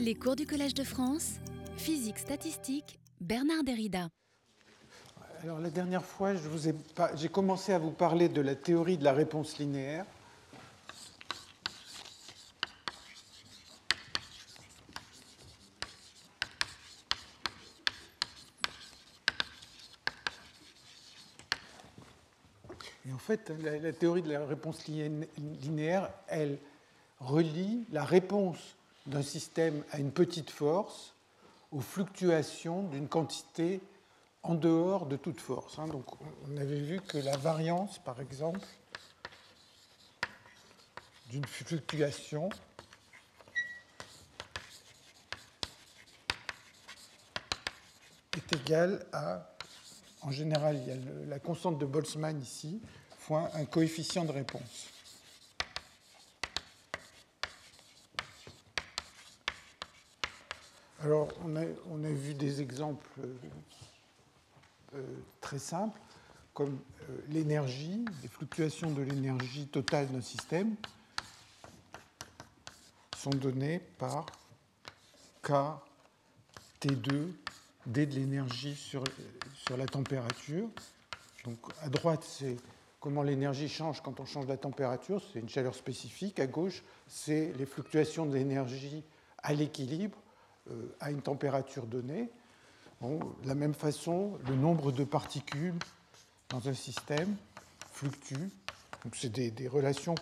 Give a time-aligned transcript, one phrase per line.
[0.00, 1.34] Les cours du Collège de France,
[1.76, 4.08] physique statistique, Bernard Derrida.
[5.42, 6.32] Alors la dernière fois,
[7.14, 10.04] j'ai commencé à vous parler de la théorie de la réponse linéaire.
[23.06, 26.58] Et en fait, la, théorie de la réponse linéaire, elle
[27.20, 28.76] relie la réponse
[29.08, 31.14] d'un système à une petite force
[31.72, 33.80] aux fluctuations d'une quantité
[34.42, 35.78] en dehors de toute force.
[35.78, 35.88] Hein.
[35.88, 36.04] Donc,
[36.46, 38.60] on avait vu que la variance, par exemple,
[41.30, 42.48] d'une fluctuation
[48.36, 49.50] est égale à,
[50.22, 50.96] en général, il y a
[51.26, 52.80] la constante de Boltzmann ici,
[53.18, 54.97] fois un coefficient de réponse.
[61.00, 63.36] Alors, on a, vu des exemples euh,
[64.96, 65.02] euh,
[65.40, 66.00] très simples,
[66.52, 66.76] comme
[67.08, 70.74] euh, l'énergie, les fluctuations de l'énergie totale d'un système
[73.16, 74.26] sont données par
[75.42, 75.52] K
[76.80, 77.32] T2,
[77.86, 79.04] D de l'énergie sur,
[79.54, 80.68] sur la température.
[81.44, 82.56] Donc à droite, c'est
[82.98, 86.40] comment l'énergie change quand on change la température, c'est une chaleur spécifique.
[86.40, 89.04] À gauche, c'est les fluctuations de l'énergie
[89.44, 90.18] à l'équilibre
[91.00, 92.30] à une température donnée.
[93.02, 95.74] de la même façon, le nombre de particules
[96.48, 97.36] dans un système
[97.92, 98.48] fluctue.
[99.14, 100.14] C'est des, relations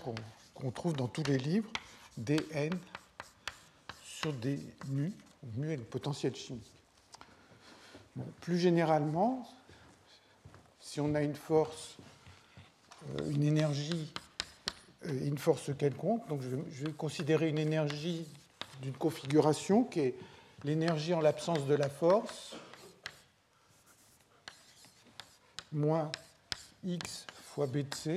[0.55, 1.71] qu'on trouve dans tous les livres,
[2.19, 2.71] dn
[4.05, 5.13] sur des mu.
[5.57, 6.73] Mu est le potentiel chimique.
[8.41, 9.47] plus généralement,
[10.81, 11.97] si on a une force,
[13.21, 14.13] euh, une énergie,
[15.05, 18.27] euh, une force quelconque, donc je vais considérer une énergie
[18.83, 20.15] d'une configuration qui est
[20.67, 22.57] l'énergie en l'absence de la force,
[25.71, 26.11] moins
[26.85, 28.15] x fois b de c.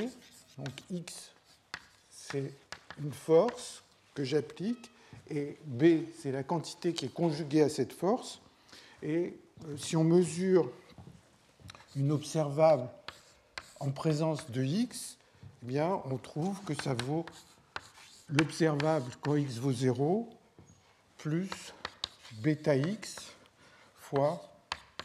[0.58, 1.32] Donc x,
[2.10, 2.52] c'est
[3.00, 3.84] une force
[4.16, 4.90] que j'applique,
[5.30, 8.42] et b, c'est la quantité qui est conjuguée à cette force.
[9.04, 10.72] Et euh, si on mesure
[11.96, 12.90] une observable
[13.80, 15.20] en présence de x,
[15.62, 17.28] eh bien, on trouve que ça vaut
[18.28, 20.28] l'observable quand x vaut 0
[21.18, 21.76] plus
[22.34, 23.32] bêta x
[23.96, 24.42] fois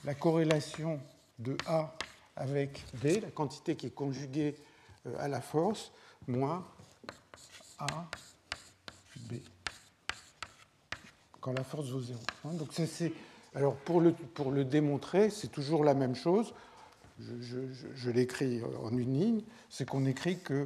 [0.05, 1.01] la corrélation
[1.39, 1.95] de A
[2.37, 4.55] avec B, la quantité qui est conjuguée
[5.07, 5.93] euh, à la force,
[6.27, 6.67] moins
[7.79, 8.09] A,
[9.31, 9.35] B,
[11.41, 12.19] quand la force vaut 0.
[12.45, 12.51] Hein,
[13.55, 16.55] alors pour le, démontrer, c'est toujours la même chose.
[17.21, 17.61] Je,
[17.95, 20.65] je l'écris en une ligne, c'est qu'on écrit que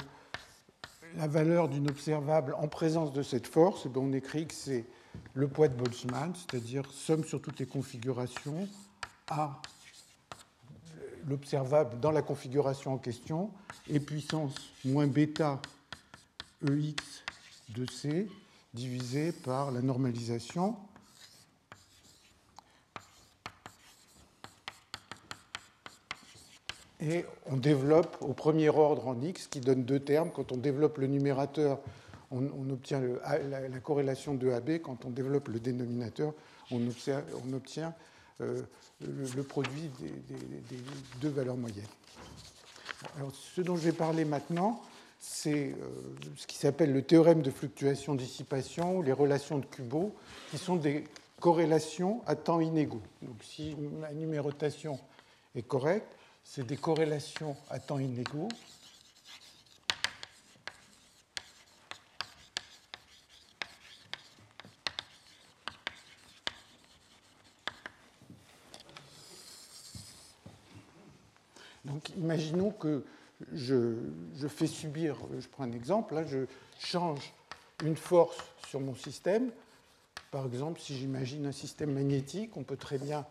[1.17, 4.87] la valeur d'une observable en présence de cette force, eh ben, on écrit que c'est
[5.35, 8.69] le poids de Boltzmann, c'est-à-dire somme sur toutes les configurations
[9.29, 9.61] à
[11.29, 13.51] l'observable dans la configuration en question,
[13.89, 15.61] et puissance moins bêta
[16.67, 17.25] EX
[17.71, 18.29] de C
[18.75, 20.77] divisé par la normalisation.
[27.01, 30.33] Et on développe au premier ordre en X, qui donne deux termes.
[30.33, 31.79] Quand on développe le numérateur
[32.31, 34.81] on, obtient la, corrélation de AB.
[34.83, 36.35] Quand on développe le dénominateur,
[36.71, 37.95] on obtient,
[38.41, 38.63] euh,
[39.01, 39.91] le, produit
[40.29, 40.77] des,
[41.21, 41.85] deux valeurs moyennes.
[43.17, 44.83] Alors, ce dont je vais parler maintenant,
[45.19, 45.75] c'est euh,
[46.37, 50.15] ce qui s'appelle le théorème de fluctuation-dissipation, les relations de Kubo,
[50.51, 51.05] qui sont des
[51.41, 53.03] corrélations à temps inégaux.
[53.23, 54.99] Donc, si ma numérotation
[55.55, 56.13] est correcte,
[56.45, 58.49] c'est des corrélations à temps inégaux
[71.99, 73.03] Donc imaginons que
[73.53, 73.97] je,
[74.47, 76.47] fais subir, je prends un exemple, là, je
[76.79, 77.35] change
[77.85, 78.39] une force
[78.69, 79.51] sur mon système.
[80.31, 83.27] Par exemple, si j'imagine un système magnétique, on peut très bien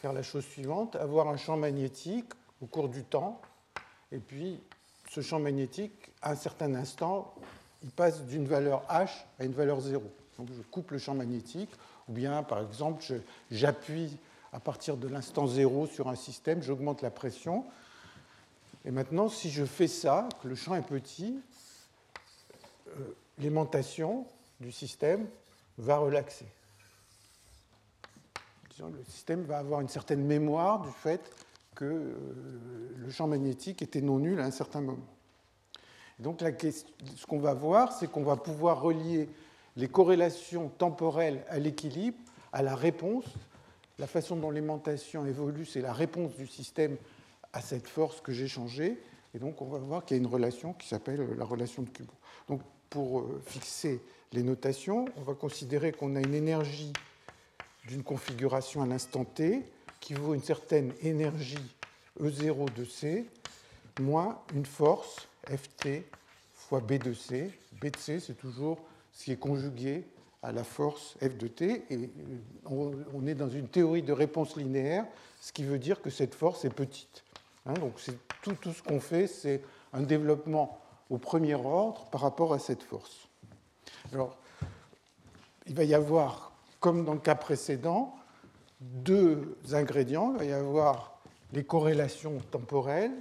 [0.00, 3.40] faire la chose suivante, avoir un champ magnétique au cours du temps,
[4.10, 4.58] et puis
[5.08, 7.32] ce champ magnétique, à un certain instant,
[7.84, 10.02] il passe d'une valeur h à une valeur 0.
[10.38, 11.70] Donc je coupe le champ magnétique,
[12.08, 13.04] ou bien par exemple,
[13.52, 14.16] j'appuie
[14.52, 17.64] à partir de l'instant 0 sur un système, j'augmente la pression,
[18.84, 21.38] et maintenant, si je fais ça, que le champ est petit,
[22.88, 24.26] euh, l'aimantation
[24.60, 25.26] du système
[25.78, 26.46] va relaxer.
[28.80, 31.30] Le système va avoir une certaine mémoire du fait
[31.76, 32.14] que euh,
[32.96, 35.06] le champ magnétique était non nul à un certain moment.
[36.18, 39.28] donc ce qu'on va voir, c'est qu'on va pouvoir relier
[39.76, 42.18] les corrélations temporelles à l'équilibre,
[42.52, 43.24] à la réponse.
[43.98, 46.96] La façon dont l'aimantation évolue, c'est la réponse du système
[47.52, 48.98] à cette force que j'ai changée.
[49.34, 51.88] Et donc, on va voir qu'il y a une relation qui s'appelle la relation de
[51.88, 52.12] Kubo.
[52.48, 52.60] Donc,
[52.90, 54.00] pour euh, fixer
[54.32, 56.92] les notations, on va considérer qu'on a une énergie
[57.86, 59.62] d'une configuration à l'instant t
[60.00, 61.74] qui vaut une certaine énergie
[62.20, 63.26] E0 de C
[64.00, 66.04] moins une force Ft
[66.54, 67.50] fois B de C.
[67.80, 68.78] B de C, c'est toujours
[69.12, 70.04] ce qui est conjugué
[70.42, 71.84] à la force F de T.
[71.90, 72.10] Et
[72.70, 75.06] euh, on est dans une théorie de réponse linéaire,
[75.40, 77.24] ce qui veut dire que cette force est petite.
[77.66, 77.94] Hein, donc
[78.42, 79.62] tout, tout ce qu'on fait, c'est
[79.92, 80.78] un développement
[81.10, 83.28] au premier ordre par rapport à cette force.
[84.12, 84.36] Alors,
[85.66, 88.14] il va y avoir, comme dans le cas précédent,
[88.80, 90.32] deux ingrédients.
[90.32, 91.18] Il va y avoir
[91.52, 93.12] les corrélations temporelles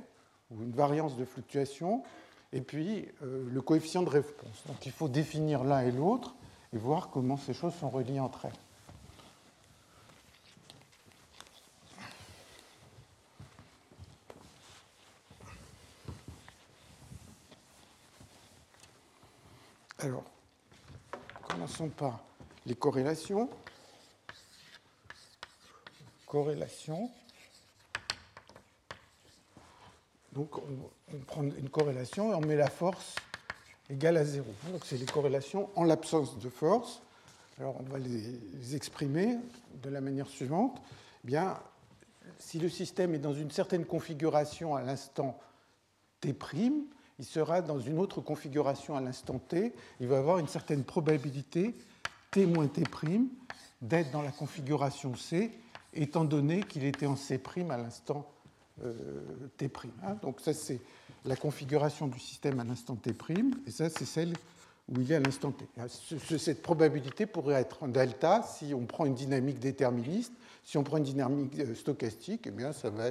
[0.49, 2.03] ou une variance de fluctuation,
[2.51, 4.63] et puis euh, le coefficient de réponse.
[4.67, 6.35] Donc il faut définir l'un et l'autre
[6.73, 8.51] et voir comment ces choses sont reliées entre elles.
[20.03, 20.23] Alors,
[21.47, 22.23] commençons par
[22.65, 23.47] les corrélations.
[26.25, 27.11] Corrélation.
[30.33, 33.15] Donc on, prend une corrélation et on met la force
[33.91, 34.47] égale à zéro.
[34.71, 37.03] Donc c'est les corrélations en l'absence de force.
[37.59, 39.37] Alors on va les, exprimer
[39.83, 40.81] de la manière suivante.
[41.23, 41.59] Eh bien,
[42.39, 45.37] si le système est dans une certaine configuration à l'instant
[46.21, 46.33] t',
[47.21, 49.73] il sera dans une autre configuration à l'instant t.
[49.99, 51.75] Il va avoir une certaine probabilité
[52.31, 52.81] t moins t'
[53.79, 55.51] d'être dans la configuration C,
[55.93, 57.39] étant donné qu'il était en C'
[57.69, 58.27] à l'instant
[58.83, 59.21] euh,
[59.55, 59.69] T'.
[60.03, 60.15] Hein.
[60.23, 60.79] Donc ça, c'est
[61.23, 63.13] la configuration du système à l'instant T',
[63.67, 64.33] et ça, c'est celle
[64.89, 65.67] où il est à l'instant T.
[65.77, 70.33] Ah, cette probabilité pourrait être en delta si on prend une dynamique déterministe.
[70.63, 73.07] Si on prend une dynamique euh, stochastique, eh bien, ça, va,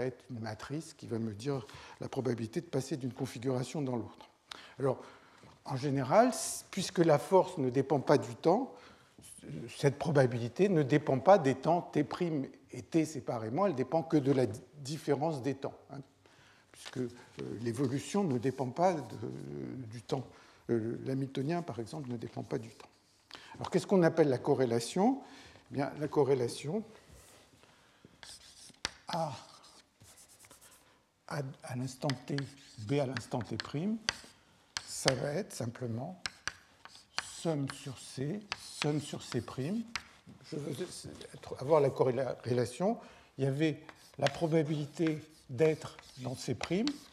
[0.00, 1.66] être une matrice qui va me dire
[2.00, 4.28] la probabilité de passer d'une configuration dans l'autre.
[4.78, 5.00] Alors,
[5.64, 6.32] en général,
[6.70, 8.74] puisque la force ne dépend pas du temps,
[9.68, 12.04] cette probabilité ne dépend pas des temps t'
[12.72, 14.46] et t séparément, elle dépend que de la
[14.78, 15.98] différence des temps, hein,
[16.72, 17.08] puisque euh,
[17.60, 20.24] l'évolution ne dépend pas du temps.
[20.70, 22.88] Euh, par exemple, ne dépend pas du temps.
[23.54, 25.20] Alors qu'est-ce qu'on appelle la corrélation?
[25.72, 26.84] Bien, La corrélation,
[29.08, 29.32] A
[31.28, 32.36] à l'instant t,
[32.86, 33.56] B à l'instant t',
[34.86, 36.22] ça va être simplement
[37.24, 39.42] somme sur C, somme sur C'.
[40.44, 40.76] Je veux
[41.58, 42.98] avoir la corrélation.
[43.38, 43.80] Il y avait
[44.18, 46.54] la probabilité d'être dans C',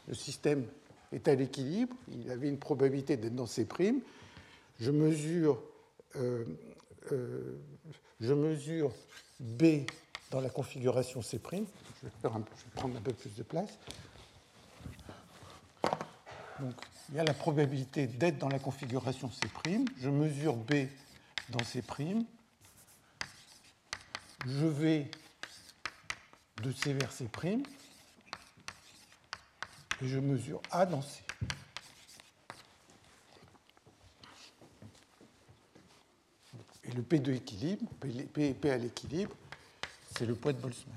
[0.07, 0.65] le système
[1.13, 3.65] est à l'équilibre, il avait une probabilité d'être dans C'.
[4.81, 5.61] Je mesure,
[6.17, 6.43] euh,
[7.11, 7.57] euh,
[8.19, 8.91] je mesure
[9.39, 9.85] B
[10.31, 11.39] dans la configuration C'.
[11.41, 13.77] Je vais, prendre un peu plus de place.
[16.59, 16.75] Donc,
[17.09, 19.47] il y a la probabilité d'être dans la configuration C'.
[19.99, 20.87] Je mesure B
[21.49, 21.81] dans C'.
[24.45, 25.09] Je vais
[26.61, 27.27] de C vers C'.
[30.01, 31.23] Et je mesure A dans C.
[36.89, 37.87] Et le P de équilibre,
[38.33, 39.35] P, P à l'équilibre,
[40.17, 40.95] c'est le poids de Boltzmann.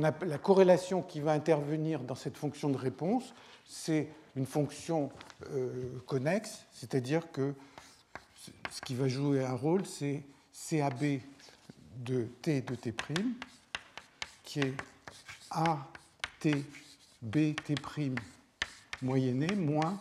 [0.00, 3.34] la corrélation qui va intervenir dans cette fonction de réponse,
[3.66, 5.10] c'est une fonction
[5.50, 7.52] euh, connexe, c'est-à-dire que
[8.70, 10.22] ce qui va jouer un rôle, c'est
[10.70, 11.20] CAB
[11.96, 12.94] de T de T',
[14.44, 14.74] qui est
[15.50, 16.48] AT
[17.22, 17.74] B T'
[19.00, 20.00] moyenné moins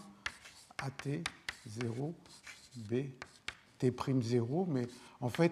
[0.80, 1.22] AT
[1.68, 2.14] 0
[2.76, 2.94] B
[3.78, 4.66] T' 0.
[4.70, 4.88] Mais
[5.20, 5.52] en fait,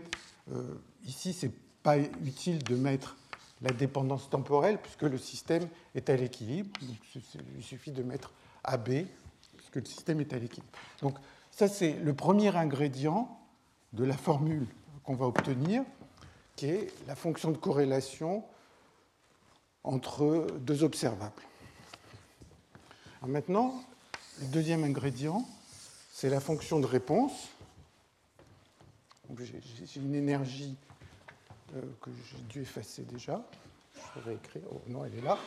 [0.52, 3.16] euh, ici, ce n'est pas utile de mettre
[3.62, 6.72] la dépendance temporelle, puisque le système est à l'équilibre.
[7.58, 8.32] Il suffit de mettre
[8.64, 9.06] AB,
[9.58, 10.72] puisque le système est à l'équilibre.
[11.02, 11.18] Donc
[11.52, 13.38] ça, c'est le premier ingrédient
[13.94, 14.68] de la formule
[15.04, 15.84] qu'on va obtenir,
[16.56, 18.44] qui est la fonction de corrélation
[19.84, 21.42] entre deux observables.
[23.28, 23.84] Maintenant,
[24.40, 25.46] le deuxième ingrédient,
[26.12, 27.50] c'est la fonction de réponse.
[29.38, 30.76] J'ai une énergie
[31.76, 33.44] euh, que j'ai dû effacer déjà.
[34.16, 34.64] Je vais écrire.
[34.72, 35.38] Oh non, elle est là.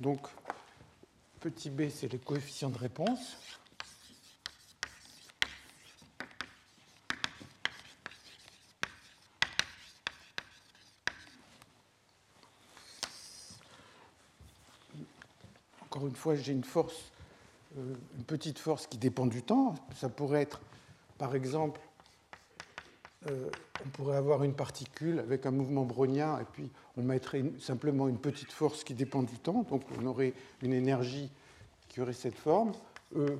[0.00, 0.20] Donc,
[1.40, 3.36] petit b, c'est le coefficient de réponse.
[16.06, 17.12] Une fois, j'ai une force,
[17.76, 19.74] euh, une petite force qui dépend du temps.
[19.94, 20.60] Ça pourrait être,
[21.18, 21.80] par exemple,
[23.28, 23.50] euh,
[23.84, 28.18] on pourrait avoir une particule avec un mouvement brownien et puis on mettrait simplement une
[28.18, 29.64] petite force qui dépend du temps.
[29.68, 31.30] Donc on aurait une énergie
[31.88, 32.72] qui aurait cette forme.
[33.16, 33.38] E,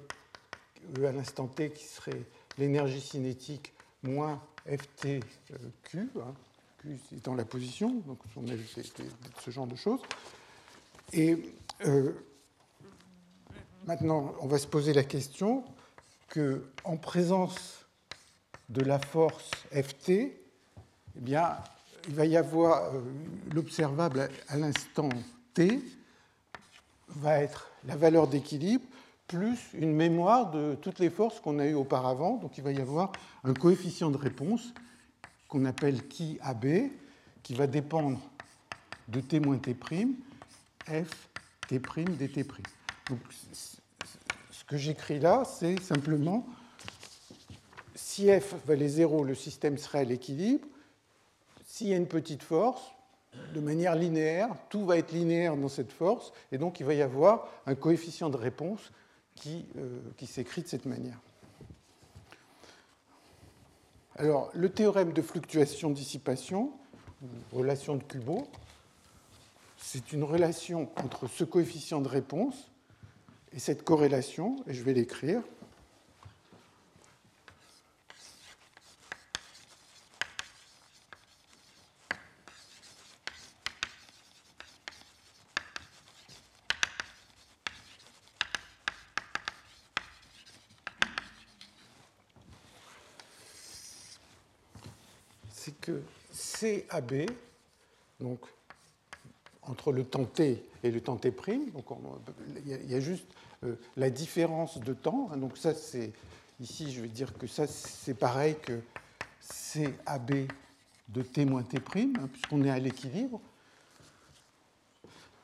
[0.99, 2.23] e à l'instant t qui serait
[2.57, 3.73] l'énergie cinétique
[4.03, 5.21] moins FTQ,
[5.53, 6.35] hein,
[6.79, 8.19] Q étant la position, donc
[9.41, 10.00] ce genre de choses.
[11.12, 11.37] Et
[11.87, 12.12] euh,
[13.87, 15.65] maintenant, on va se poser la question
[16.33, 17.87] qu'en présence
[18.69, 20.33] de la force Ft, eh
[21.17, 21.57] bien,
[22.07, 23.01] il va y avoir euh,
[23.53, 25.09] l'observable à l'instant
[25.55, 25.83] t
[27.09, 28.85] va être la valeur d'équilibre
[29.27, 32.37] plus une mémoire de toutes les forces qu'on a eues auparavant.
[32.37, 33.13] Donc il va y avoir
[33.45, 34.73] un coefficient de réponse
[35.49, 36.67] qu'on appelle qui AB,
[37.43, 38.19] qui va dépendre
[39.09, 41.29] de t moins t', f
[41.69, 42.78] t' dt'.
[43.09, 43.21] Donc,
[43.53, 46.47] ce que j'écris là, c'est simplement
[48.19, 50.67] si f valait 0, le système serait à l'équilibre.
[51.65, 52.83] S'il y a une petite force,
[53.55, 57.03] de manière linéaire, tout va être linéaire dans cette force, et donc il va y
[57.03, 58.91] avoir un coefficient de réponse
[59.37, 61.19] qui, euh, qui s'écrit de cette manière.
[64.17, 66.73] Alors, le théorème de fluctuation-dissipation,
[67.53, 68.49] relation de Kubo,
[69.77, 72.69] c'est une relation entre ce coefficient de réponse
[73.52, 75.43] et cette corrélation, et je vais l'écrire.
[96.59, 97.26] CAB,
[98.21, 98.40] donc
[99.69, 101.85] entre le temps t et le temps t', donc
[102.67, 103.27] il y a juste
[103.65, 105.31] euh, la différence de temps.
[105.33, 106.13] Hein, donc ça, c'est
[106.61, 108.81] ici, je vais dire que ça, c'est pareil que
[109.73, 110.49] CAB
[111.09, 113.41] de t moins t', hein, puisqu'on est à l'équilibre.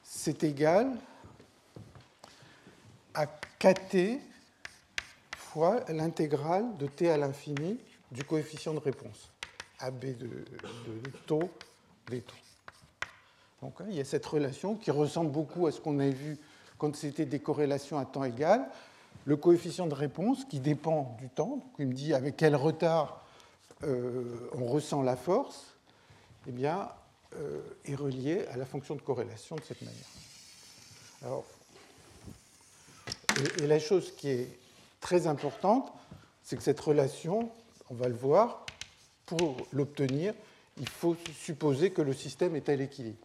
[0.02, 0.93] C'est égal
[3.14, 4.21] à kT
[5.37, 7.78] fois l'intégrale de t à l'infini
[8.11, 9.31] du coefficient de réponse.
[9.81, 11.50] AB de, de, taux
[12.09, 12.35] des taux.
[13.64, 16.37] Donc hein, il y a cette relation qui ressemble beaucoup à ce qu'on a vu
[16.76, 18.68] quand c'était des corrélations à temps égal.
[19.25, 23.25] Le coefficient de réponse qui dépend du temps, donc me dit avec quel retard
[23.85, 25.76] euh, on ressent la force,
[26.47, 26.90] eh bien,
[27.37, 30.04] euh, est relié à la fonction de corrélation de cette manière.
[31.23, 31.44] Alors,
[33.62, 34.59] et la chose qui est
[35.00, 35.90] très importante,
[36.42, 37.49] c'est que cette relation,
[37.88, 38.66] on va le voir,
[39.25, 40.35] pour l'obtenir,
[40.76, 43.24] il faut supposer que le système est à l'équilibre.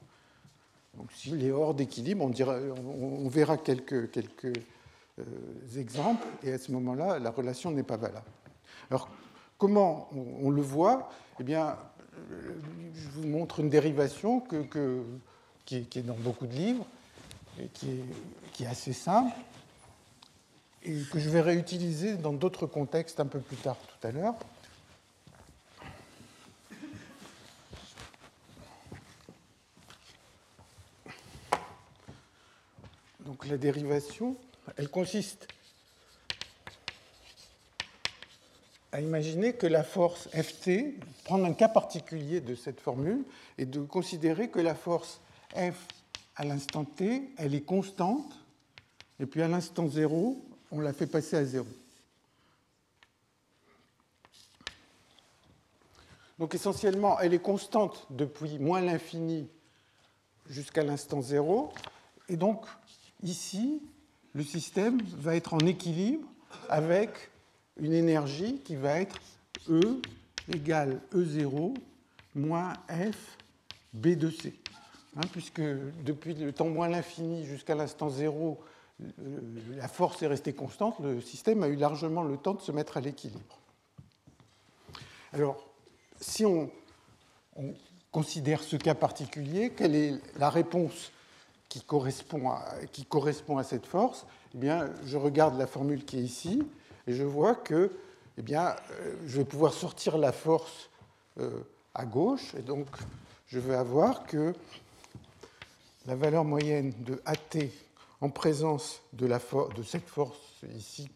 [0.96, 4.17] Donc s'il est hors d'équilibre, on, verra quelques,
[5.19, 8.25] euh, exemples, et à ce moment-là, la relation n'est pas valable.
[8.89, 9.10] Alors,
[9.58, 10.10] comment
[10.41, 11.10] on, le voit?
[11.39, 11.77] Eh bien,
[12.31, 12.53] euh,
[12.93, 14.41] je vous montre une dérivation
[15.65, 16.86] qui, est, dans beaucoup de livres,
[17.62, 18.05] et qui est,
[18.53, 19.31] qui est assez simple,
[20.84, 24.36] et que je vais réutiliser dans d'autres contextes un peu plus tard tout à l'heure.
[33.29, 34.36] Donc la dérivation,
[34.75, 35.48] elle consiste
[38.91, 43.24] à imaginer que la force Ft, prendre un cas particulier de cette formule,
[43.59, 45.21] et de considérer que la force
[45.55, 45.75] F
[46.38, 48.33] à l'instant t, elle est constante,
[49.19, 51.67] et puis à l'instant 0, on la fait passer à 0.
[56.39, 59.48] Donc essentiellement, elle est constante depuis moins l'infini
[60.50, 61.71] jusqu'à l'instant 0,
[62.27, 62.65] et donc
[63.23, 63.81] Ici,
[64.33, 66.27] le système va être en équilibre
[66.69, 67.31] avec
[67.77, 69.19] une énergie qui va être
[69.69, 70.01] E
[70.53, 71.75] égale E0
[72.35, 73.38] moins F
[73.93, 74.53] B de C.
[75.15, 78.59] Hein, puisque depuis le temps moins l'infini jusqu'à l'instant 0,
[79.75, 82.97] la force est restée constante, le système a eu largement le temps de se mettre
[82.97, 83.59] à l'équilibre.
[85.33, 85.65] Alors,
[86.19, 86.69] si on,
[87.55, 87.73] on,
[88.11, 91.11] considère ce cas particulier, quelle est la réponse
[91.69, 96.67] qui correspond à, cette force, eh bien, je regarde la formule qui est ici
[97.07, 97.91] et je vois que
[98.38, 100.89] eh bien, euh, je vais pouvoir sortir la force
[101.39, 101.61] euh,
[101.93, 102.55] à gauche.
[102.55, 102.88] Et donc,
[103.47, 104.53] je vais avoir que
[106.05, 107.67] la valeur moyenne de AT
[108.21, 109.29] en présence de,
[109.83, 111.09] cette force ici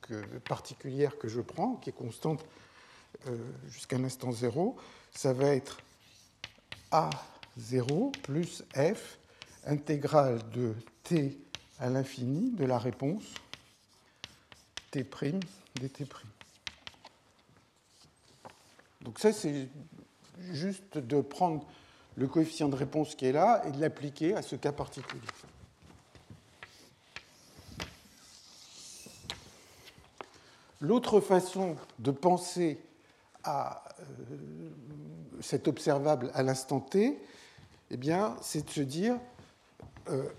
[0.45, 2.45] particulière que je prends, qui est constante
[3.27, 3.37] euh,
[3.69, 4.75] jusqu'à l'instant 0,
[5.11, 5.79] ça va être
[6.91, 9.17] A0 plus F
[9.65, 11.39] intégrale de t
[11.79, 13.23] à l'infini de la réponse
[14.91, 16.05] T' dt'.
[19.01, 19.67] Donc ça, c'est
[20.51, 21.65] juste de prendre
[22.15, 25.21] le coefficient de réponse qui est là et de l'appliquer à ce cas particulier.
[30.79, 32.77] L'autre façon de penser
[33.43, 34.69] à euh,
[35.41, 37.17] cet observable à l'instant t,
[37.89, 37.99] eh
[38.41, 39.17] c'est de se dire
[40.09, 40.29] euh,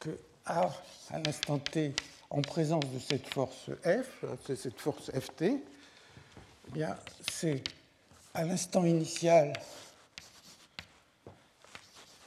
[0.00, 0.10] que
[0.44, 0.70] à,
[1.10, 1.94] à l'instant t,
[2.30, 5.60] en présence de cette force F, cette force Ft, eh
[6.72, 6.96] bien,
[7.30, 7.62] c'est
[8.34, 9.52] à l'instant initial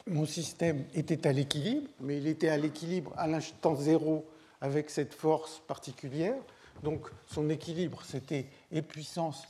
[0.09, 4.25] mon système était à l'équilibre, mais il était à l'équilibre à l'instant zéro
[4.61, 6.35] avec cette force particulière.
[6.83, 9.43] Donc son équilibre, c'était E puissance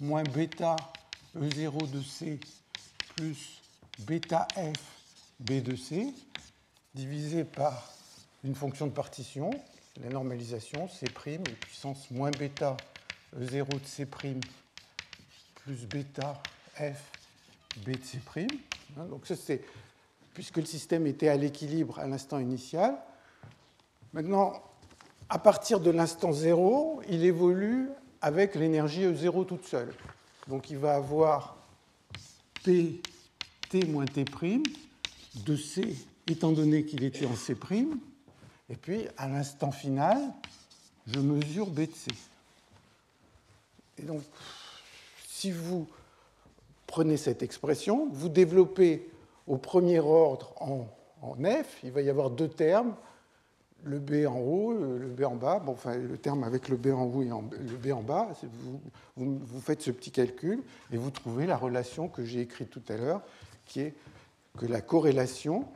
[0.00, 0.76] moins bêta
[1.36, 2.38] E0 de C
[3.16, 3.62] plus
[4.00, 4.80] bêta F
[5.40, 6.12] B de C,
[6.94, 7.90] divisé par
[8.42, 9.50] une fonction de partition,
[10.02, 12.76] la normalisation, C' E puissance moins bêta
[13.38, 16.42] E0 de C' plus bêta
[16.76, 17.10] F
[17.78, 18.20] B de C'.
[18.98, 19.64] Hein, donc ça, c'est
[20.34, 22.96] puisque le système était à l'équilibre à l'instant initial.
[24.12, 24.62] Maintenant,
[25.28, 27.88] à partir de l'instant 0, il évolue
[28.20, 29.92] avec l'énergie E0 toute seule.
[30.48, 31.56] Donc il va avoir
[32.62, 33.00] P
[33.68, 34.24] T moins T'
[35.44, 35.96] de C,
[36.28, 37.56] étant donné qu'il était en C',
[38.70, 40.18] et puis à l'instant final,
[41.06, 42.10] je mesure B de C.
[43.98, 44.22] Et donc,
[45.26, 45.86] si vous
[46.86, 49.10] prenez cette expression, vous développez
[49.46, 50.86] au premier ordre en,
[51.22, 52.94] F, il va y avoir deux termes,
[53.84, 55.58] le B en haut, le B en bas.
[55.58, 58.28] Bon, enfin, le terme avec le B en haut et le B en bas,
[59.16, 62.82] vous, vous, faites ce petit calcul et vous trouvez la relation que j'ai écrite tout
[62.88, 63.22] à l'heure,
[63.66, 63.94] qui est
[64.58, 65.68] que la corrélation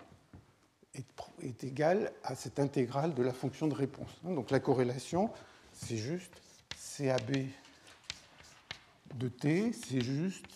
[0.94, 1.06] est,
[1.42, 4.10] est, égale à cette intégrale de la fonction de réponse.
[4.24, 5.30] Donc la corrélation,
[5.72, 6.32] c'est juste
[6.96, 7.46] CAB
[9.14, 10.46] de T, c'est juste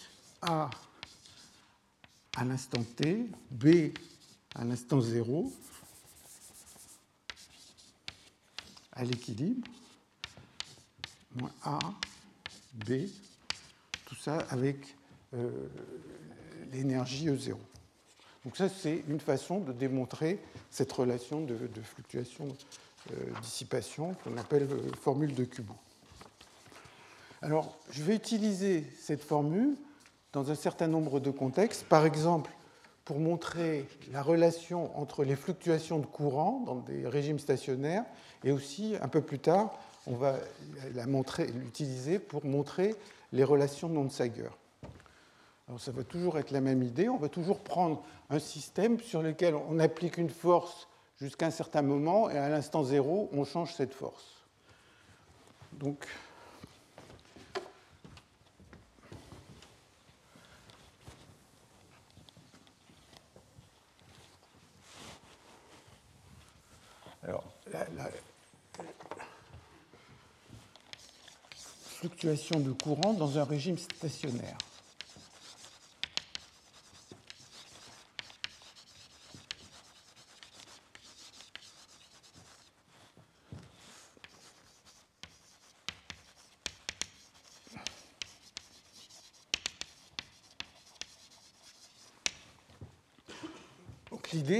[0.40, 0.70] A
[2.36, 3.92] à l'instant t, b
[4.54, 5.52] à l'instant 0,
[8.92, 9.66] à l'équilibre,
[11.34, 11.78] moins a,
[12.74, 13.08] b,
[14.06, 14.96] tout ça avec
[15.34, 15.50] euh,
[16.72, 17.56] l'énergie E0.
[18.44, 24.90] Donc ça, c'est une façon de démontrer cette relation de, fluctuation-dissipation euh, qu'on appelle euh,
[25.00, 25.74] formule de Kubo.
[27.40, 29.76] Alors, je vais utiliser cette formule
[30.32, 31.84] dans un certain nombre de contextes.
[31.84, 32.50] Par exemple,
[33.04, 38.04] pour montrer la relation entre les fluctuations de courant dans des régimes stationnaires,
[38.44, 40.36] et aussi, un peu plus tard, on va
[41.54, 42.94] l'utiliser pour montrer
[43.32, 44.50] les relations non-Sager.
[45.68, 49.22] Alors ça va toujours être la même idée, on va toujours prendre un système sur
[49.22, 50.88] lequel on applique une force
[51.18, 54.42] jusqu'à un certain moment, et à l'instant zéro, on change cette force.
[55.72, 56.06] Donc,
[72.02, 74.58] fluctuation de courant dans un régime stationnaire.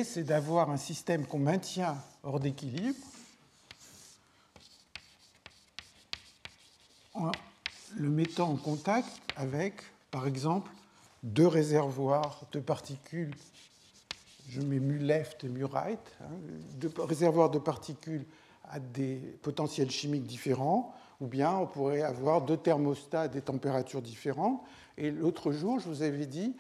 [0.05, 2.96] C'est d'avoir un système qu'on maintient hors d'équilibre
[7.14, 7.31] en
[7.96, 9.74] le mettant en contact avec,
[10.11, 10.70] par exemple,
[11.22, 13.35] deux réservoirs de particules.
[14.48, 16.35] Je mets mu left et mu right, hein,
[16.76, 18.24] deux réservoirs de particules
[18.70, 24.00] à des potentiels chimiques différents, ou bien on pourrait avoir deux thermostats à des températures
[24.00, 24.62] différentes.
[24.96, 26.57] Et l'autre jour, je vous avais dit,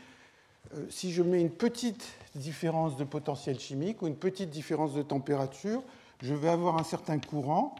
[0.74, 5.02] euh, si je mets une petite différence de potentiel chimique ou une petite différence de
[5.02, 5.82] température,
[6.22, 7.74] je vais avoir un certain courant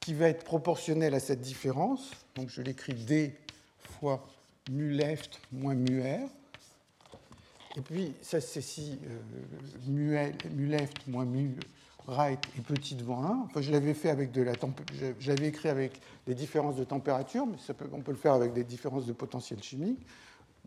[0.00, 2.10] qui va être proportionnel à cette différence.
[2.36, 3.34] Donc je l'écris D
[3.98, 4.26] fois
[4.70, 6.28] mu left moins mu R.
[7.76, 9.20] Et puis, ça, c'est si euh,
[9.88, 11.56] mu, left moins mu
[12.06, 13.46] right est petit devant 1.
[13.46, 14.52] Enfin, je l'avais fait avec de la
[15.18, 17.56] j'avais écrit avec des différences de température, mais
[17.92, 20.06] on peut le faire avec des différences de potentiel chimique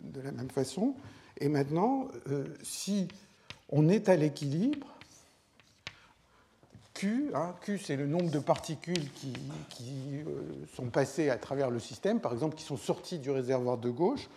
[0.02, 0.96] de la même façon.
[1.40, 3.08] Et maintenant, euh, si
[3.70, 4.88] on est à l'équilibre,
[6.94, 7.30] Q.
[7.36, 7.54] Hein.
[7.62, 9.34] Q, c'est le nombre de particules qui,
[10.26, 13.92] euh, sont passées à travers le système, par exemple, qui sont sorties du réservoir de
[13.92, 14.30] gauche.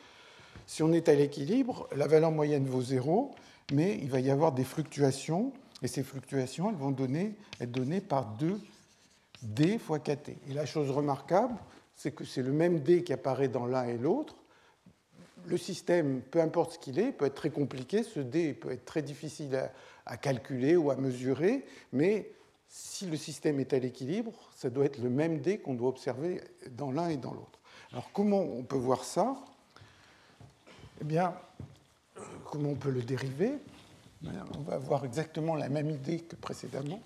[0.67, 3.35] Si on est à l'équilibre, la valeur moyenne vaut 0,
[3.73, 8.03] mais il va y avoir des fluctuations, et ces fluctuations elles vont donner, être données
[8.03, 8.61] par 2
[9.43, 10.29] d fois kt.
[10.51, 11.55] Et la chose remarquable,
[11.97, 14.37] c'est que c'est le même d qui apparaît dans l'un et l'autre.
[15.47, 18.03] Le système, peu importe ce qu'il est, peut être très compliqué.
[18.03, 19.73] Ce d peut être très difficile à,
[20.07, 22.31] à calculer ou à mesurer, mais
[22.69, 26.41] si le système est à l'équilibre, ça doit être le même D qu'on doit observer
[26.71, 27.59] dans l'un et dans l'autre.
[27.93, 29.37] Alors comment on peut voir ça?
[31.01, 31.35] Eh bien,
[32.45, 33.59] comment on peut le dériver?
[34.25, 37.01] On va avoir exactement la même idée que précédemment.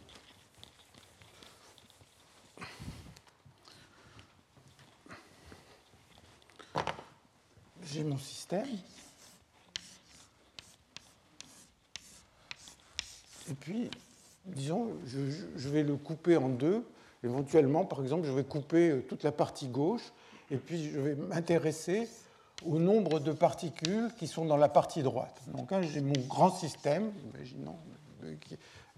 [7.94, 8.66] J'ai mon système.
[13.48, 13.88] Et puis,
[14.46, 16.84] disons, je, vais le couper en deux.
[17.22, 20.12] Éventuellement, par exemple, je vais couper euh, toute la partie gauche
[20.50, 22.08] et puis je vais m'intéresser
[22.66, 25.40] au nombre de particules qui sont dans la partie droite.
[25.54, 27.76] Donc hein, j'ai mon grand système, imaginons,
[28.24, 28.34] euh,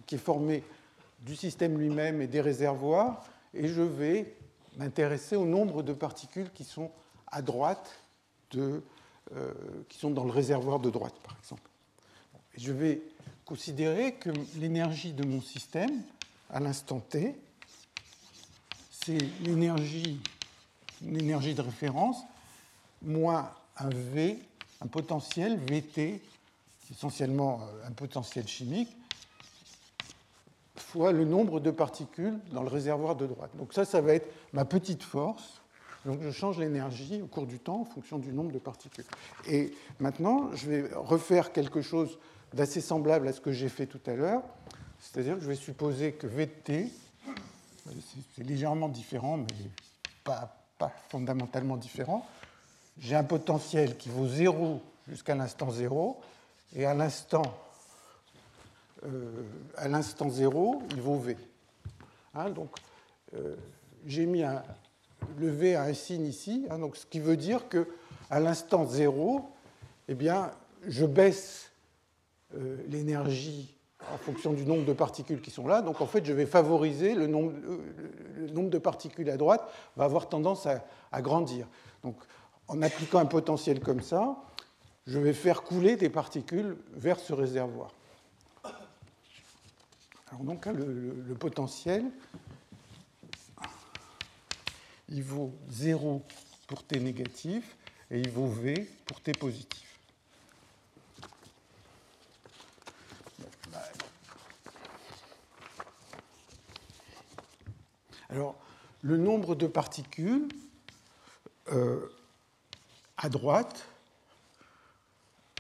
[0.06, 0.64] qui est formé
[1.20, 4.34] du système lui-même et des réservoirs, et je vais
[4.78, 6.90] m'intéresser au nombre de particules qui sont
[7.26, 8.05] à droite,
[8.58, 9.52] euh,
[9.88, 11.68] qui sont dans le réservoir de droite, par exemple.
[12.56, 13.02] Je vais
[13.44, 16.02] considérer que l'énergie de mon système,
[16.50, 17.36] à l'instant t,
[18.90, 20.20] c'est l'énergie,
[21.04, 22.18] une énergie de référence,
[23.02, 24.38] moins un V,
[24.80, 26.20] un potentiel VT,
[26.90, 28.96] essentiellement euh, un potentiel chimique,
[30.76, 33.50] fois le nombre de particules dans le réservoir de droite.
[33.56, 35.60] Donc ça, ça va être ma petite force.
[36.06, 39.04] Donc je change l'énergie au cours du temps en fonction du nombre de particules.
[39.48, 42.18] Et maintenant, je vais refaire quelque chose
[42.54, 44.42] d'assez semblable à ce que j'ai fait tout à l'heure.
[45.00, 46.90] C'est-à-dire que je vais supposer que VT,
[48.34, 49.70] c'est légèrement différent, mais
[50.24, 52.26] pas, pas fondamentalement différent.
[52.98, 56.20] J'ai un potentiel qui vaut 0 jusqu'à l'instant 0,
[56.74, 57.42] et à l'instant
[59.04, 59.42] euh,
[59.76, 61.36] à l'instant 0, il vaut V.
[62.34, 62.70] Hein, donc,
[63.34, 63.56] euh,
[64.06, 64.62] j'ai mis un,
[65.38, 69.48] le V à un signe ici, hein, donc, ce qui veut dire qu'à l'instant 0,
[70.08, 70.50] eh bien,
[70.86, 71.70] je baisse
[72.54, 73.76] euh, l'énergie
[74.12, 75.82] en fonction du nombre de particules qui sont là.
[75.82, 80.28] Donc en fait, je vais favoriser le nombre, euh, de particules à droite va avoir
[80.28, 81.66] tendance à, grandir.
[82.02, 82.16] Donc
[82.68, 84.36] en appliquant un potentiel comme ça,
[85.06, 87.92] je vais faire couler des particules vers ce réservoir.
[90.30, 92.04] Alors donc hein, le, potentiel,
[95.08, 96.22] il vaut 0
[96.66, 97.76] pour T négatif
[98.10, 99.86] et il vaut V pour T positif.
[108.28, 108.56] Alors,
[109.02, 110.48] le nombre de particules
[111.72, 112.08] euh,
[113.16, 113.86] à droite,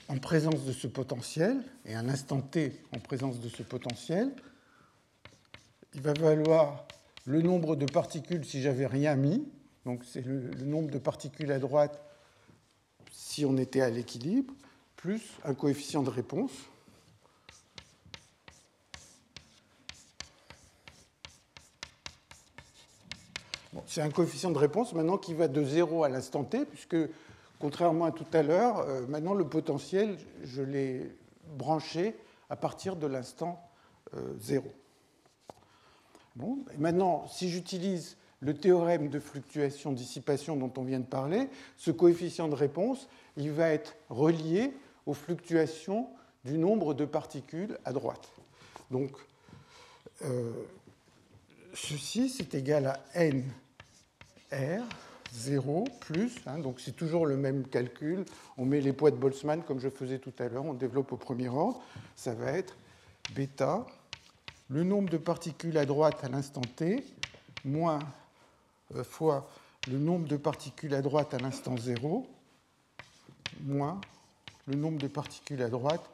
[0.08, 4.34] en présence de ce potentiel, et à un instant t en présence de ce potentiel,
[5.94, 6.86] il va valoir
[7.26, 9.46] le nombre de particules si j'avais rien mis,
[9.84, 12.00] donc c'est le, nombre de particules à droite
[13.10, 14.54] si on était à l'équilibre,
[14.94, 16.52] plus un coefficient de réponse.
[23.86, 26.96] c'est un coefficient de réponse maintenant qui va de 0 à l'instant t, puisque
[27.60, 31.14] contrairement à tout à l'heure, euh, maintenant le potentiel, je l'ai
[31.56, 32.16] branché
[32.48, 33.62] à partir de l'instant
[34.38, 34.72] 0.
[36.78, 42.54] Maintenant, si j'utilise le théorème de fluctuation-dissipation dont on vient de parler, ce coefficient de
[42.54, 44.72] réponse, il va être relié
[45.06, 46.08] aux fluctuations
[46.44, 48.28] du nombre de particules à droite.
[48.90, 49.10] Donc,
[50.24, 50.52] euh,
[51.74, 53.44] ceci, c'est égal à n
[54.52, 54.84] R,
[55.32, 58.24] 0, plus, hein, donc c'est toujours le même calcul,
[58.56, 61.16] on met les poids de Boltzmann comme je faisais tout à l'heure, on développe au
[61.16, 61.82] premier ordre,
[62.14, 62.76] ça va être
[63.34, 63.86] bêta,
[64.68, 67.04] le nombre de particules à droite à l'instant t,
[67.64, 68.00] moins
[68.94, 69.48] euh, fois
[69.88, 72.26] le nombre de particules à droite à l'instant 0,
[73.60, 74.00] moins
[74.66, 76.04] le nombre de particules à droite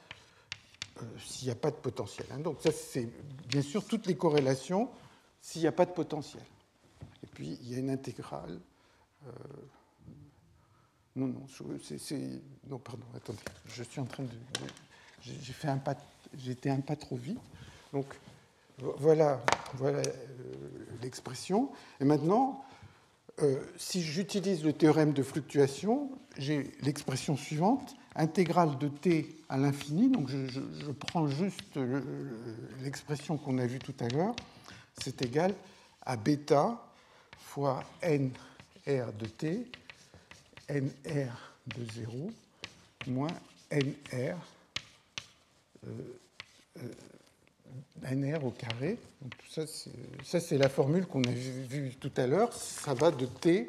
[1.01, 2.27] euh, s'il n'y a pas de potentiel.
[2.33, 2.41] Hein.
[2.41, 3.09] Donc ça, c'est
[3.49, 4.91] bien sûr toutes les corrélations
[5.41, 6.43] s'il n'y a pas de potentiel.
[7.23, 8.61] Et puis, il y a une intégrale.
[9.27, 9.31] Euh,
[11.17, 11.47] non, non,
[11.83, 12.41] c'est.
[12.69, 13.39] Non, pardon, attendez.
[13.67, 14.31] Je suis en train de.
[15.21, 15.97] J'ai fait un pas.
[16.37, 17.41] J'étais un pas trop vite.
[17.93, 18.07] Donc,
[18.79, 19.41] voilà,
[19.75, 20.03] voilà euh,
[21.03, 21.71] l'expression.
[22.01, 22.65] Et maintenant,
[23.41, 30.09] euh, si j'utilise le théorème de fluctuation, j'ai l'expression suivante intégrale de t à l'infini.
[30.09, 31.79] Donc, je, prends juste
[32.83, 34.35] l'expression qu'on a vue tout à l'heure
[35.01, 35.55] c'est égal
[36.05, 36.81] à bêta
[37.39, 39.67] fois nr de t,
[40.69, 41.31] nr
[41.67, 42.31] de 0,
[43.07, 43.31] moins
[43.71, 44.37] nr,
[45.85, 45.91] euh,
[48.03, 48.99] nr au carré.
[49.49, 52.53] Ça, c'est la formule qu'on a vue tout à l'heure.
[52.53, 53.69] Ça va de t,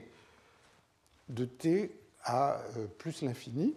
[2.24, 3.74] à euh, plus l'infini.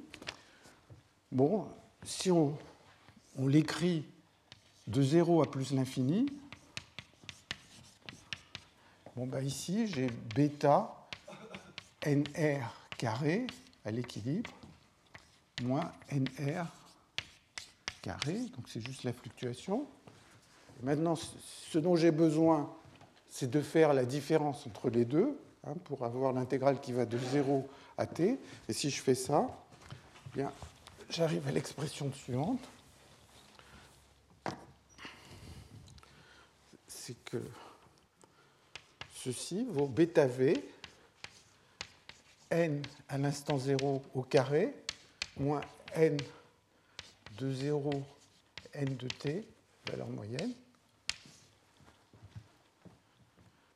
[1.33, 1.67] Bon,
[2.05, 2.57] si on,
[3.37, 4.05] on l'écrit
[4.87, 6.27] de 0 à plus l'infini,
[9.17, 11.09] bon, ben ici j'ai bêta
[12.05, 12.61] nr
[12.97, 13.47] carré
[13.85, 14.51] à l'équilibre
[15.63, 16.65] moins nr
[18.03, 19.87] carré, donc c'est juste la fluctuation.
[20.83, 22.73] Maintenant, ce dont j'ai besoin,
[23.31, 27.19] c'est de faire la différence entre les deux hein, pour avoir l'intégrale qui va de
[27.19, 28.39] 0 à t.
[28.69, 29.47] Et si je fais ça,
[30.39, 30.45] eh
[31.11, 32.61] j'arrive à l'expression suivante.
[36.89, 37.43] C'est que
[39.15, 40.27] ceci vaut bêta
[42.51, 44.75] n à l'instant 0 au carré
[45.39, 45.61] moins
[45.95, 46.17] n
[47.39, 47.91] de 0
[48.73, 49.47] n de t,
[49.91, 50.53] valeur moyenne.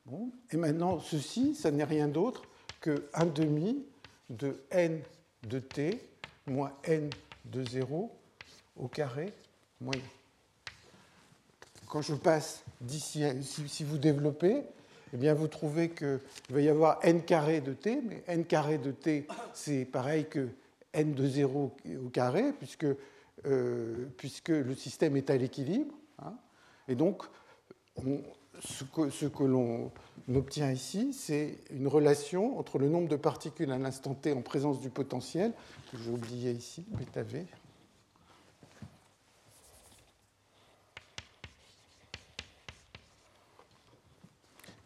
[0.51, 2.43] Et maintenant, ceci, ça n'est rien d'autre
[2.79, 3.85] que 1 demi
[4.29, 5.01] de n
[5.47, 6.01] de t
[6.47, 7.09] moins n
[7.45, 8.11] de 0
[8.77, 9.33] au carré
[9.79, 10.01] moyen.
[11.87, 14.63] Quand je passe d'ici, si vous développez,
[15.13, 16.19] eh bien vous trouvez qu'il
[16.49, 20.47] va y avoir n carré de t, mais n carré de t, c'est pareil que
[20.93, 22.87] n de 0 au carré, puisque,
[23.45, 25.93] euh, puisque le système est à l'équilibre.
[26.19, 26.33] Hein.
[26.87, 27.23] Et donc,
[28.61, 29.91] ce que, l'on
[30.33, 34.79] obtient ici, c'est une relation entre le nombre de particules à l'instant t en présence
[34.79, 35.53] du potentiel,
[35.91, 37.45] que j'ai oublié ici, bêta v,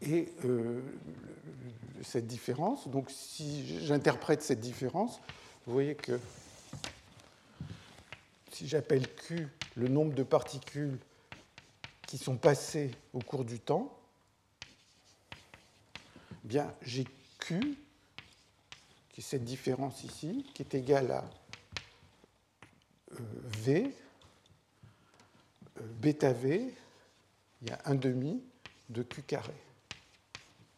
[0.02, 0.82] et euh,
[2.04, 2.88] cette différence.
[2.88, 5.20] Donc si j'interprète cette différence,
[5.66, 6.20] vous voyez que
[8.52, 10.98] si j'appelle Q le nombre de particules
[12.08, 13.98] qui sont passées au cours du temps,
[16.52, 17.06] eh j'ai
[17.40, 17.78] Q,
[19.10, 21.24] qui est cette différence ici, qui est égale à
[23.14, 23.16] euh,
[23.64, 23.94] V,
[25.78, 26.74] euh, bêta V,
[27.62, 28.44] il y a un demi
[28.90, 29.54] de Q carré.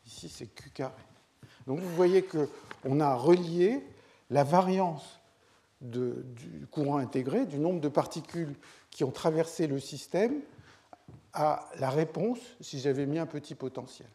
[0.06, 0.94] Ici, c'est Q carré.
[1.66, 3.84] Donc vous voyez qu'on a relié
[4.30, 5.20] la variance
[5.82, 8.56] du courant intégré, du nombre de particules
[8.90, 10.42] qui ont traversé le système,
[11.38, 14.10] à la réponse si j'avais mis un petit potentiel.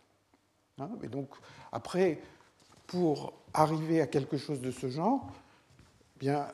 [0.79, 1.29] Hein, donc,
[1.71, 2.21] après,
[2.89, 5.31] pour arriver à quelque chose de ce genre,
[6.19, 6.49] bien,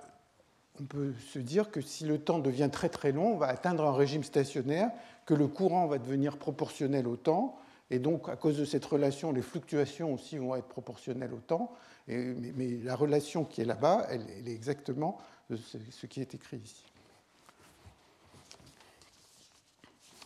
[0.79, 3.85] on peut se dire que si le temps devient très très long, on va atteindre
[3.87, 4.91] un régime stationnaire,
[5.25, 7.59] que le courant va devenir proportionnel au temps,
[7.91, 11.73] et donc, à cause de cette relation, les fluctuations aussi vont être proportionnelles au temps.
[12.07, 15.17] mais, la relation qui est là-bas, elle, est exactement
[15.51, 16.88] ce qui est écrit ici.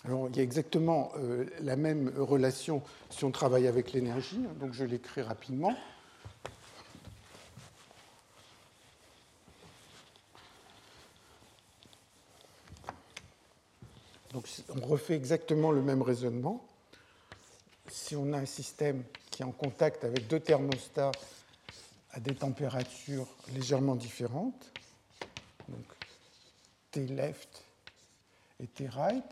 [0.04, 4.40] Alors, il y a exactement euh, la même relation si on travaille avec l'énergie.
[4.44, 5.76] Hein, donc, je l'écris rapidement.
[14.32, 16.66] Donc, on refait exactement le même raisonnement
[17.88, 21.12] si on a un système qui est en contact avec deux thermostats
[22.12, 24.72] à des températures légèrement différentes,
[25.68, 25.84] donc
[26.90, 27.62] T left
[28.60, 29.24] et T right,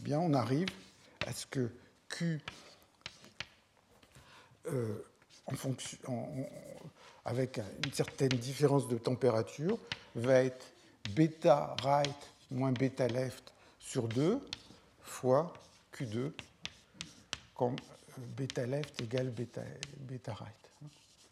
[0.00, 0.68] bien on arrive
[1.26, 1.70] à ce que
[2.08, 2.40] Q,
[4.66, 5.04] euh,
[5.46, 5.98] en fonction,
[7.24, 9.78] avec une certaine différence de température,
[10.14, 10.72] va être
[11.14, 14.40] bêta right moins bêta left sur 2
[15.02, 15.52] fois
[15.94, 16.32] Q2
[17.54, 19.62] comme euh, bêta left égale bêta,
[19.98, 20.54] bêta right.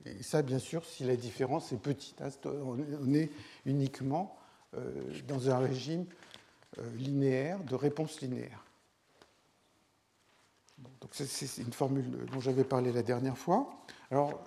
[0.07, 2.20] Et ça, bien sûr, si la différence est petite.
[2.22, 3.31] Hein, on est
[3.64, 4.38] uniquement
[4.74, 6.07] euh, dans un régime
[6.96, 8.64] linéaire, de réponse linéaire.
[11.12, 13.82] C'est une formule dont j'avais parlé la dernière fois.
[14.10, 14.44] Alors,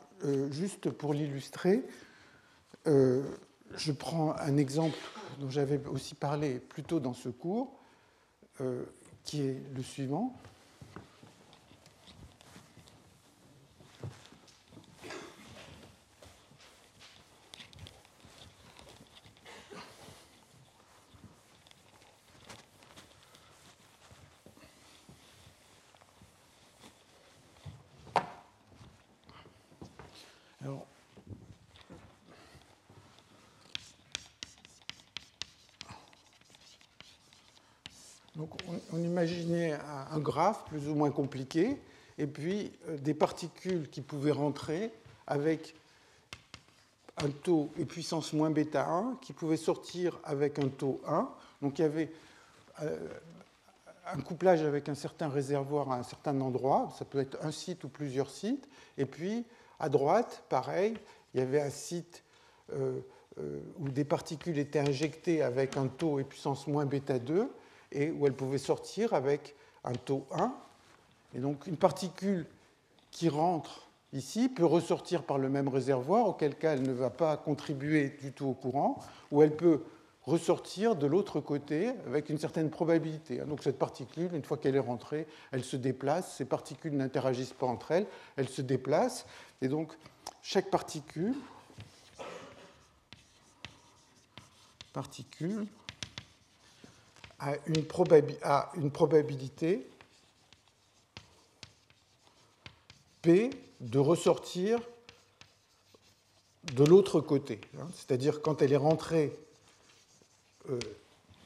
[0.52, 1.84] juste pour l'illustrer,
[2.86, 4.98] je prends un exemple
[5.40, 7.80] dont j'avais aussi parlé plus tôt dans ce cours,
[9.24, 10.38] qui est le suivant.
[39.20, 39.78] Imaginait
[40.12, 41.78] un graphe plus ou moins compliqué,
[42.18, 44.94] et puis euh, des particules qui pouvaient rentrer
[45.28, 45.76] avec
[47.18, 51.30] un taux et puissance moins bêta 1, qui pouvaient sortir avec un taux 1.
[51.62, 52.14] Donc il y avait
[52.82, 52.96] euh,
[54.08, 57.84] un couplage avec un certain réservoir à un certain endroit, ça peut être un site
[57.84, 59.44] ou plusieurs sites, et puis
[59.82, 60.94] à droite, pareil,
[61.34, 62.24] il y avait un site
[62.72, 63.02] euh,
[63.80, 67.52] où des particules étaient injectées avec un taux et puissance moins bêta 2,
[67.92, 70.54] et où elles pouvaient sortir avec un taux 1.
[71.36, 72.46] Et donc une particule
[73.12, 77.38] qui rentre ici peut ressortir par le même réservoir, auquel cas elle ne va pas
[77.38, 79.00] contribuer du tout au courant,
[79.32, 79.84] ou elle peut
[80.24, 83.38] ressortir de l'autre côté avec une certaine probabilité.
[83.38, 87.66] Donc cette particule, une fois qu'elle est rentrée, elle se déplace, ces particules n'interagissent pas
[87.66, 89.26] entre elles, elles se déplacent,
[89.62, 89.94] et donc
[90.42, 91.36] chaque particule,
[94.94, 95.66] particule
[97.40, 97.86] a une,
[98.92, 99.88] probabilité
[103.22, 103.50] P
[103.80, 104.80] de ressortir
[106.74, 107.62] de l'autre côté.
[107.80, 107.88] Hein.
[107.94, 109.38] C'est-à-dire quand elle est rentrée
[110.70, 110.80] euh,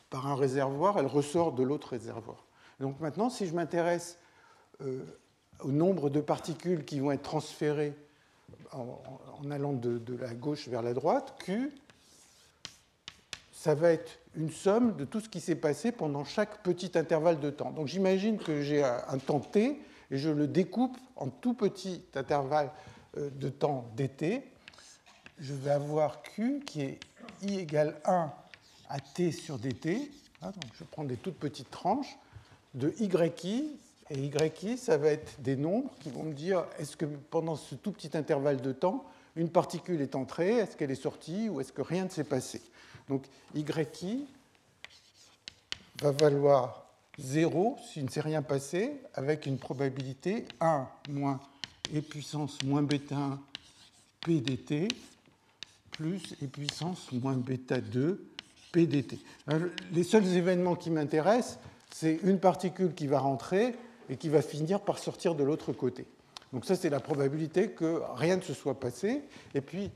[0.09, 2.43] par un réservoir, elle ressort de l'autre réservoir.
[2.79, 4.17] Donc maintenant, si je m'intéresse
[4.81, 5.03] euh,
[5.59, 7.93] au nombre de particules qui vont être transférées
[8.71, 9.01] en,
[9.51, 11.71] allant de, la gauche vers la droite, Q,
[13.51, 17.39] ça va être une somme de tout ce qui s'est passé pendant chaque petit intervalle
[17.39, 17.71] de temps.
[17.71, 19.79] Donc j'imagine que j'ai un temps t
[20.11, 22.71] et je le découpe en tout petit intervalle
[23.17, 24.43] euh, de temps dt,
[25.39, 26.99] je vais avoir Q qui est
[27.41, 28.31] I égale 1
[28.89, 30.11] à t sur dt.
[30.41, 32.17] Hein, je prends des toutes petites tranches
[32.73, 33.77] de YI.
[34.09, 37.75] Et YI, ça va être des nombres qui vont me dire est-ce que pendant ce
[37.75, 41.71] tout petit intervalle de temps, une particule est entrée, est-ce qu'elle est sortie ou est-ce
[41.71, 42.61] que rien ne s'est passé.
[43.09, 43.23] Donc
[43.55, 44.25] YI
[46.01, 46.85] va valoir
[47.19, 51.39] 0 s'il ne s'est rien passé, avec une probabilité 1 moins
[51.93, 53.39] e puissance moins bêta 1
[54.21, 54.87] p dt
[55.91, 58.25] plus e puissance moins bêta 2
[58.71, 59.19] p dt.
[59.91, 61.59] les seuls événements qui m'intéressent,
[61.91, 63.75] c'est une particule qui va rentrer
[64.09, 66.07] et qui va finir par sortir de l'autre côté.
[66.51, 69.21] Donc ça, c'est la probabilité que rien ne se soit passé.
[69.53, 69.91] Et puis,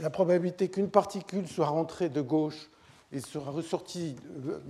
[0.00, 2.68] la probabilité qu'une particule soit rentrée de gauche
[3.12, 4.60] et sera ressortie euh,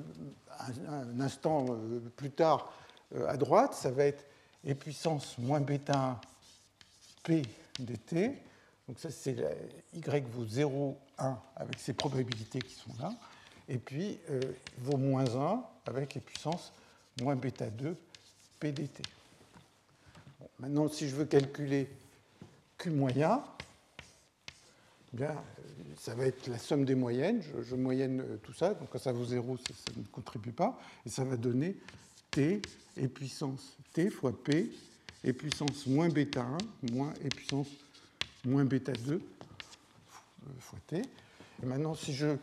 [0.89, 2.73] un instant euh, plus tard
[3.15, 4.25] euh, à droite, ça va être
[4.67, 6.21] e puissance moins bêta
[7.23, 7.43] p
[7.79, 8.33] dt.
[8.89, 9.37] Donc ça, c'est
[9.95, 13.13] y vaut 0, 1 avec ces probabilités qui sont là.
[13.69, 14.41] Et puis euh,
[14.79, 16.73] vaut moins 1 avec e puissance
[17.21, 17.97] moins bêta 2
[18.61, 19.03] p dt.
[20.59, 21.89] maintenant, si je veux calculer
[22.79, 23.43] q moyen,
[25.13, 25.35] bien,
[25.99, 27.43] ça va être la somme des moyennes.
[27.63, 30.79] Je, moyenne euh, tout ça, donc quand ça vaut 0, ça, ne contribue pas.
[31.05, 31.77] Et ça va donner
[32.31, 32.61] t
[32.97, 34.71] et puissance t fois p
[35.25, 37.69] et puissance moins bêta 1 moins et puissance
[38.45, 39.21] moins bêta 2 euh,
[40.61, 41.03] fois t.
[41.63, 42.37] Et maintenant, si je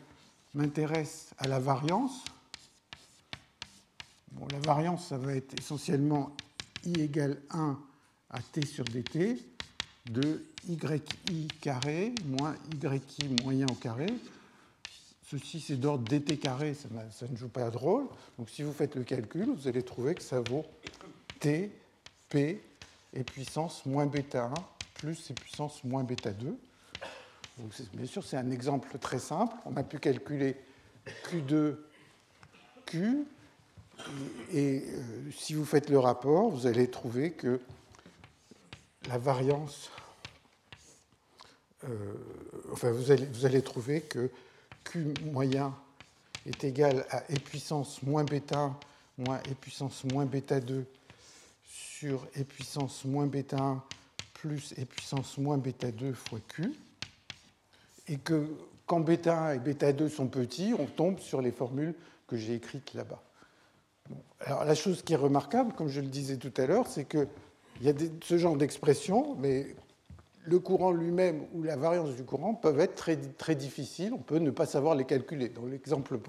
[0.53, 2.23] m'intéresse à la variance,
[4.31, 6.35] bon, la variance, ça va être essentiellement
[6.85, 7.79] i égale 1
[8.31, 9.52] à t sur dt
[10.09, 14.07] de yi carré moins yi moyen au carré.
[15.29, 18.05] Ceci, c'est d'ordre dt carré, ça, ne joue pas de rôle.
[18.37, 20.65] Donc si vous faites le calcul, vous allez trouver que ça vaut
[21.39, 21.71] t,
[22.29, 22.61] p
[23.13, 24.53] et puissance moins bêta 1
[24.93, 26.57] plus et puissance moins bêta 2.
[27.57, 29.55] Donc, bien sûr, c'est un exemple très simple.
[29.65, 30.55] On a pu calculer
[31.29, 31.75] Q2,
[32.85, 33.25] Q.
[34.51, 37.59] Et, euh, si vous faites le rapport, vous allez trouver que
[39.07, 39.89] la variance,
[41.83, 42.13] euh,
[42.71, 44.29] enfin vous allez, trouver que
[44.85, 45.75] Q moyen
[46.45, 48.77] est égal à E puissance moins bêta 1
[49.17, 50.85] moins E puissance moins bêta 2
[51.65, 53.83] sur E puissance moins bêta 1
[54.33, 56.73] plus E puissance moins bêta 2 fois Q,
[58.07, 58.47] et que
[58.85, 61.95] quand bêta 1 et bêta 2 sont petits, on tombe sur les formules
[62.27, 63.21] que j'ai écrites là-bas.
[64.41, 67.27] alors la chose qui est remarquable, comme je le disais tout à l'heure, c'est que
[67.81, 67.93] il y a
[68.23, 69.75] ce genre d'expression, mais
[70.45, 72.95] le courant lui-même ou la variance du courant peuvent être
[73.37, 74.13] très, difficiles.
[74.13, 75.49] On peut ne pas savoir les calculer.
[75.49, 76.19] Dans l'exemple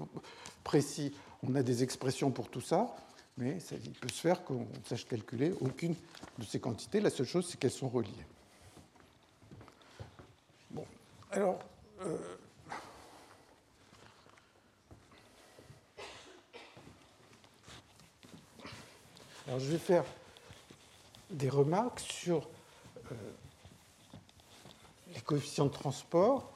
[0.63, 2.95] précis, on a des expressions pour tout ça,
[3.37, 5.95] mais il peut se faire qu'on ne sache calculer aucune
[6.37, 6.99] de ces quantités.
[6.99, 8.09] La seule chose, c'est qu'elles sont reliées.
[10.71, 10.85] Bon,
[11.31, 11.59] alors.
[12.01, 12.17] Euh,
[19.47, 20.05] alors, je vais faire
[21.35, 22.49] des remarques sur
[23.11, 23.15] euh,
[25.13, 26.51] les coefficients de transport.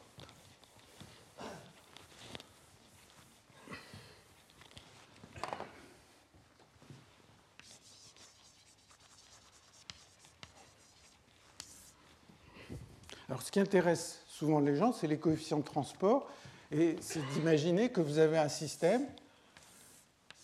[13.28, 16.28] Alors ce qui intéresse souvent les gens, c'est les coefficients de transport,
[16.72, 19.06] et c'est d'imaginer que vous avez un système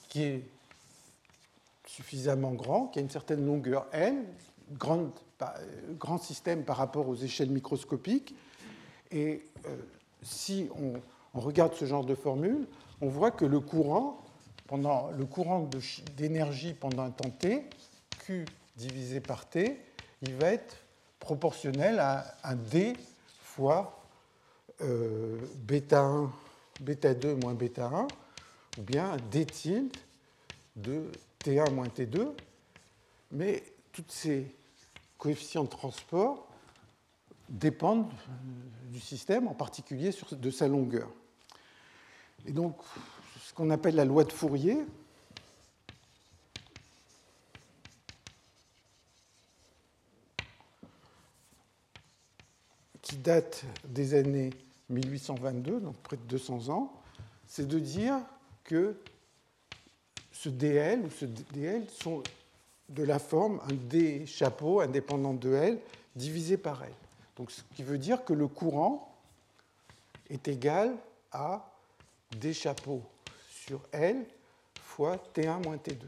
[0.09, 0.54] qui est
[1.87, 4.25] suffisamment grand, qui a une certaine longueur L,
[4.71, 5.11] grand,
[5.99, 8.35] grand système par rapport aux échelles microscopiques,
[9.11, 9.75] et euh,
[10.21, 10.93] si on,
[11.39, 12.67] regarde ce genre de formule,
[13.01, 14.21] on voit que le courant,
[14.67, 15.69] pendant le courant
[16.15, 17.69] d'énergie pendant un temps t,
[18.19, 18.45] Q
[18.77, 19.79] divisé par T,
[20.21, 20.77] il va être
[21.19, 22.93] proportionnel à un D
[23.41, 24.01] fois
[24.81, 26.31] euh, bêta 1,
[26.81, 28.07] bêta 2 moins bêta 1,
[28.77, 29.95] ou bien D tilde
[30.75, 31.11] de
[31.45, 32.33] T1 moins T2.
[33.31, 34.55] Mais tous ces
[35.17, 36.47] coefficients de transport
[37.47, 38.11] dépendent
[38.91, 41.09] du système, en particulier de sa longueur.
[42.47, 42.77] Et donc,
[43.43, 44.77] ce qu'on appelle la loi de Fourier,
[53.01, 54.49] qui date des années
[54.89, 56.91] 1822, donc près de 200 ans,
[57.47, 58.19] c'est de dire
[58.63, 58.97] que
[60.35, 62.21] ce DL ou ce DL sont
[62.89, 65.79] de la forme un D chapeau indépendant de L
[66.15, 66.91] divisé par L.
[67.37, 69.15] Donc, ce qui veut dire que le courant
[70.29, 70.93] est égal
[71.31, 71.71] à
[72.39, 73.01] D chapeaux
[73.49, 74.25] sur L
[74.75, 76.03] fois T1 moins T2.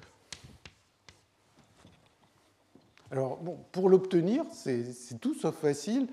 [3.11, 6.07] Alors, bon, pour l'obtenir, c'est tout sauf facile.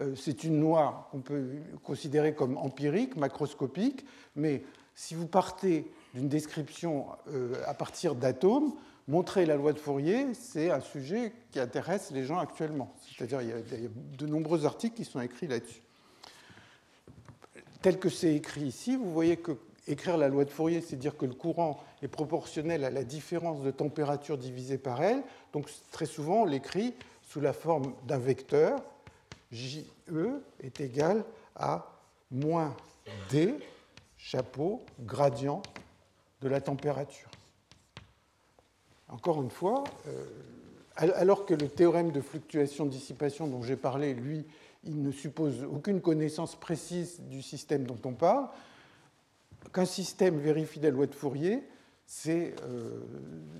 [0.00, 1.46] Euh, c'est une loi qu'on peut
[1.82, 4.04] considérer comme empirique, macroscopique,
[4.36, 4.62] mais
[4.94, 8.72] si vous partez d'une description euh, à partir d'atomes,
[9.08, 12.94] montrer la loi de Fourier, c'est un sujet qui intéresse les gens actuellement.
[13.00, 13.52] C'est-à-dire il, y
[13.86, 13.88] a
[14.18, 15.82] de nombreux articles qui sont écrits là-dessus.
[17.82, 21.16] Tel que c'est écrit ici, vous voyez que écrire la loi de Fourier, c'est dire
[21.16, 25.22] que le courant est proportionnel à la différence de température divisée par L.
[25.52, 28.82] Donc très souvent, on l'écrit sous la forme d'un vecteur.
[29.52, 29.84] JE
[30.60, 31.24] est égal
[31.56, 31.92] à
[32.30, 32.74] moins
[33.30, 33.54] D,
[34.16, 35.62] chapeau, gradient
[36.44, 37.30] de la température.
[39.08, 40.24] Encore une fois, euh,
[40.96, 44.44] alors que le théorème de fluctuation-dissipation dont j'ai parlé, lui,
[44.84, 48.46] il ne suppose aucune connaissance précise du système dont on parle,
[49.72, 51.62] qu'un système vérifie la loi de Fourier,
[52.26, 53.00] euh,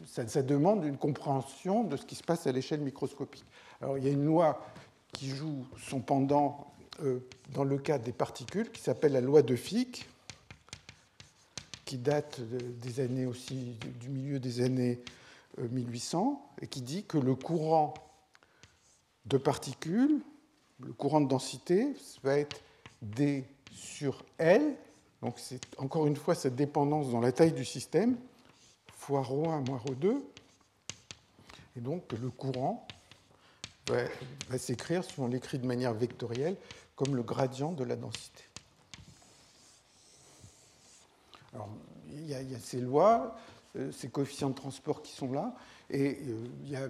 [0.07, 3.47] ça, demande une compréhension de ce qui se passe à l'échelle microscopique.
[3.81, 4.61] Alors il y a une loi
[5.15, 7.21] qui joue son pendant euh,
[7.55, 10.07] dans le cas des particules, qui s'appelle la loi de Fick,
[11.85, 15.01] qui date des années aussi du milieu des années
[15.59, 17.95] 1800 euh, et qui dit que le courant
[19.27, 20.21] de particules,
[20.81, 22.61] le courant de densité, va être
[23.03, 24.77] d sur L.
[25.23, 28.17] Donc c'est encore une fois cette dépendance dans la taille du système,
[28.93, 30.21] fois ρ1 moins ρ2.
[31.77, 32.87] Et donc le courant
[33.89, 36.57] va, s'écrire, si on l'écrit de manière vectorielle,
[36.97, 38.45] comme le gradient de la densité.
[41.55, 41.69] Alors,
[42.13, 43.37] il y, a, ces lois,
[43.77, 45.55] euh, ces coefficients de transport qui sont là.
[45.91, 46.89] Et euh, il y a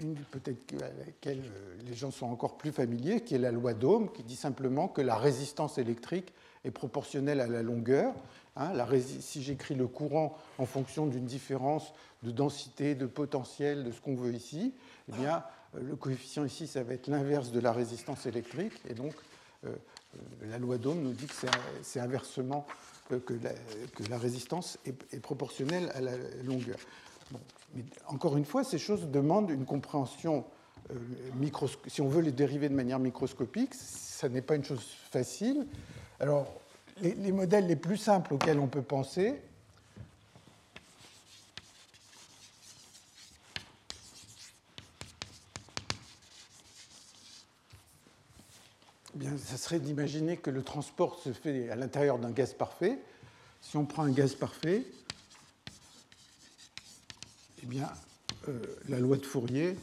[0.00, 3.74] une peut-être à laquelle euh, les gens sont encore plus familiers, qui est la loi
[3.74, 6.32] d'Ohm, qui dit simplement que la résistance électrique
[6.64, 8.14] est proportionnelle à la longueur.
[8.56, 8.72] Hein.
[9.20, 14.16] si j'écris le courant en fonction d'une différence de densité, de potentiel, de ce qu'on
[14.16, 14.74] veut ici,
[15.08, 15.42] eh bien,
[15.74, 18.74] le coefficient ici, ça va être l'inverse de la résistance électrique.
[18.88, 19.14] Et donc,
[20.42, 21.34] la loi d'Ohm nous dit que
[21.82, 22.66] c'est inversement
[23.18, 23.34] que
[24.08, 26.12] la, résistance est, proportionnelle à la
[26.44, 26.78] longueur.
[27.74, 30.44] mais encore une fois, ces choses demandent une compréhension
[30.90, 30.94] euh.
[31.86, 35.66] Si on veut les dériver de manière microscopique, ça n'est pas une chose facile.
[36.18, 36.46] Alors,
[37.00, 39.40] les, modèles les plus simples auxquels on peut penser,
[49.20, 52.98] Bien, ça serait d'imaginer que le transport se fait à l'intérieur d'un gaz parfait.
[53.60, 54.86] Si on prend un gaz parfait,
[57.62, 57.86] eh bien,
[58.48, 59.76] euh, la loi de Fourier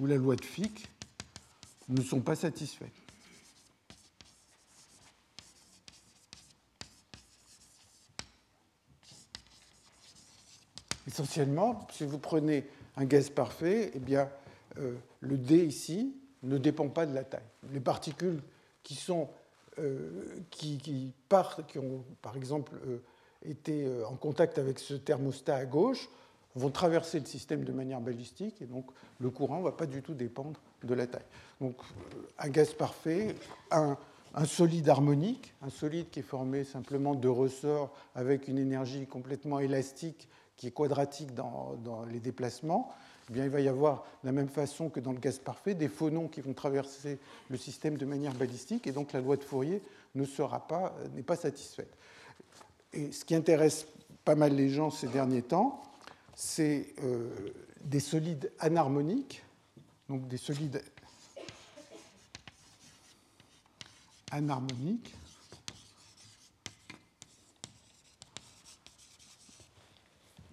[0.00, 0.88] ou la loi de Fick
[1.90, 2.90] ne sont pas satisfaites.
[11.06, 12.66] Essentiellement, si vous prenez
[12.96, 14.28] un gaz parfait, eh bien,
[14.78, 17.40] euh, le D ici ne dépend pas de la taille.
[17.72, 18.42] Les particules
[18.82, 19.28] qui sont
[19.78, 22.98] euh, qui, partent, qui ont par exemple euh,
[23.44, 26.08] été en contact avec ce thermostat à gauche,
[26.54, 28.86] vont traverser le système de manière balistique et donc
[29.20, 31.24] le courant ne va pas du tout dépendre de la taille.
[31.60, 31.76] Donc
[32.38, 33.34] un gaz parfait,
[33.70, 33.96] un,
[34.44, 40.28] solide harmonique, un solide qui est formé simplement de ressorts avec une énergie complètement élastique
[40.56, 42.90] qui est quadratique dans, les déplacements,
[43.30, 45.74] eh bien, il va y avoir, de la même façon que dans le gaz parfait,
[45.74, 47.18] des phonons qui vont traverser
[47.48, 49.82] le système de manière balistique, et donc la loi de Fourier
[50.16, 50.24] ne
[50.68, 51.96] pas, n'est pas satisfaite.
[52.92, 53.86] Et ce qui intéresse
[54.24, 55.80] pas mal les gens ces derniers temps,
[56.34, 57.28] c'est euh,
[57.84, 59.44] des solides anharmoniques,
[60.08, 60.82] donc des solides
[64.32, 65.14] anharmoniques,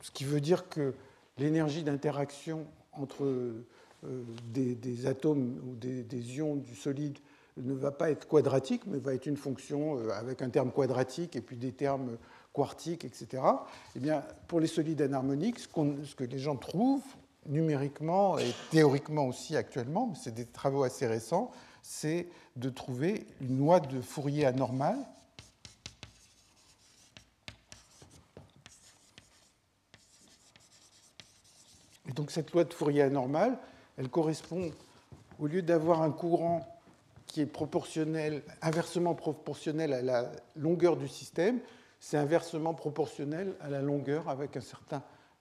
[0.04, 0.94] ce qui veut dire que
[1.38, 4.24] l'énergie d'interaction entre euh,
[4.54, 7.18] des, atomes ou des, ions du solide
[7.58, 11.36] ne va pas être quadratique, mais va être une fonction euh, avec un terme quadratique
[11.36, 12.18] et puis des termes
[12.54, 13.44] quartiques, etc.
[13.96, 15.68] Eh bien, pour les solides anharmoniques, ce,
[16.16, 17.02] que les gens trouvent
[17.48, 23.80] numériquement et théoriquement aussi actuellement, c'est des travaux assez récents, c'est de trouver une loi
[23.80, 24.98] de Fourier anormale
[32.18, 33.58] donc cette loi de Fourier anormale,
[33.96, 34.72] elle correspond,
[35.40, 36.68] au lieu d'avoir un courant
[37.28, 41.60] qui est proportionnel, inversement proportionnel à la longueur du système,
[42.00, 44.58] c'est inversement proportionnel à la longueur avec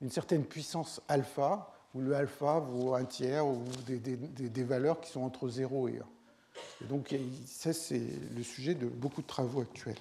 [0.03, 5.23] une certaine puissance alpha, où le alpha vaut un tiers ou des valeurs qui sont
[5.23, 6.85] entre 0 et 1.
[6.85, 7.15] Et donc
[7.47, 8.03] ça, c'est
[8.37, 9.97] le sujet de beaucoup de travaux actuels.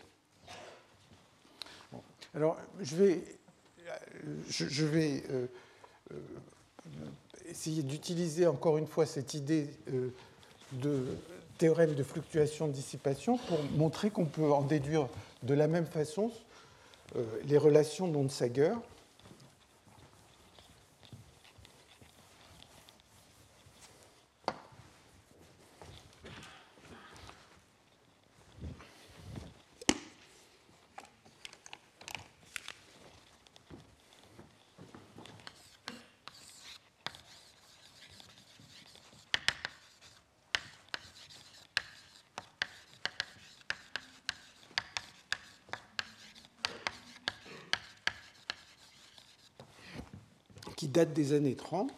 [2.33, 3.23] Alors, je vais,
[4.49, 5.47] je, vais euh,
[6.11, 6.15] euh,
[7.49, 10.09] essayer d'utiliser encore une fois cette idée euh,
[10.73, 11.05] de
[11.57, 15.07] théorème de fluctuation-dissipation pour montrer qu'on peut en déduire
[15.43, 16.31] de la même façon
[17.45, 18.73] les relations d'Onsager.
[50.95, 51.91] Date des années 30.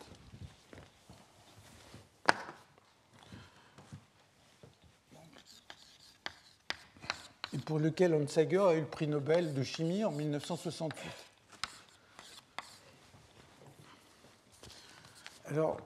[7.53, 11.11] Et pour lequel Onsager a eu le prix Nobel de chimie en 1968.
[15.45, 15.77] Alors,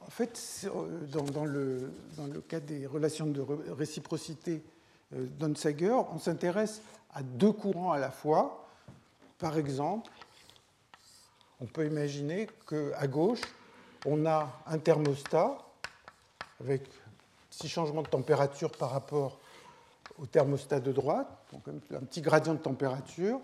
[0.00, 0.68] en fait,
[1.12, 3.40] dans, le, dans le cas des relations de
[3.70, 4.64] réciprocité
[5.14, 6.82] euh, d'Onsager, on s'intéresse
[7.14, 8.63] à deux courants à la fois
[9.38, 10.10] par exemple,
[11.60, 13.40] on peut imaginer qu'à gauche,
[14.06, 15.58] on a un thermostat
[16.60, 16.82] avec
[17.50, 19.38] six changements de température par rapport
[20.18, 21.62] au thermostat de droite, donc
[21.92, 23.40] un petit gradient de température,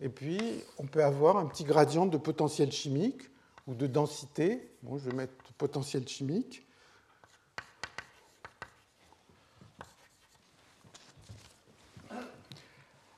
[0.00, 3.22] et puis on peut avoir un petit gradient de potentiel chimique
[3.66, 4.70] ou de densité.
[4.82, 6.66] Bon, je vais mettre potentiel chimique.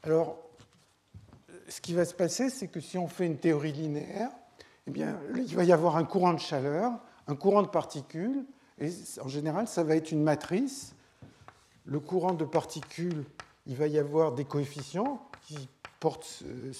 [0.03, 0.38] Alors,
[1.71, 4.31] ce qui va se passer, c'est que si on fait une théorie linéaire,
[4.87, 6.93] eh bien, il va y avoir un courant de chaleur,
[7.29, 8.45] un courant de particules,
[8.81, 8.91] et
[9.23, 10.95] en général, ça va être une matrice.
[11.85, 13.25] Le courant de particules,
[13.66, 15.68] il va y avoir des coefficients qui,
[16.05, 16.73] euh,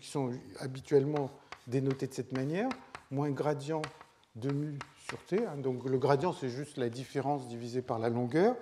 [0.00, 1.30] qui sont habituellement
[1.66, 2.68] dénotés de cette manière,
[3.10, 3.82] moins gradient
[4.36, 5.46] de mu sur t.
[5.46, 5.56] Hein.
[5.56, 8.56] donc le gradient, c'est juste la différence divisée par la longueur,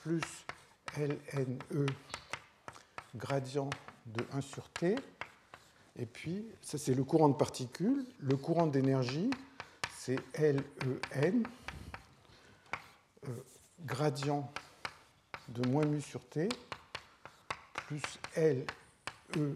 [0.00, 0.22] plus
[0.96, 1.86] lne
[3.16, 3.70] gradient
[4.14, 4.96] de 1 sur T.
[5.96, 8.04] Et puis, ça c'est le courant de particules.
[8.20, 9.30] Le courant d'énergie,
[9.96, 11.42] c'est LEN,
[13.26, 13.30] euh,
[13.84, 14.50] gradient
[15.48, 16.48] de moins mu sur T,
[17.74, 18.02] plus
[18.36, 18.64] LEE,
[19.36, 19.54] e,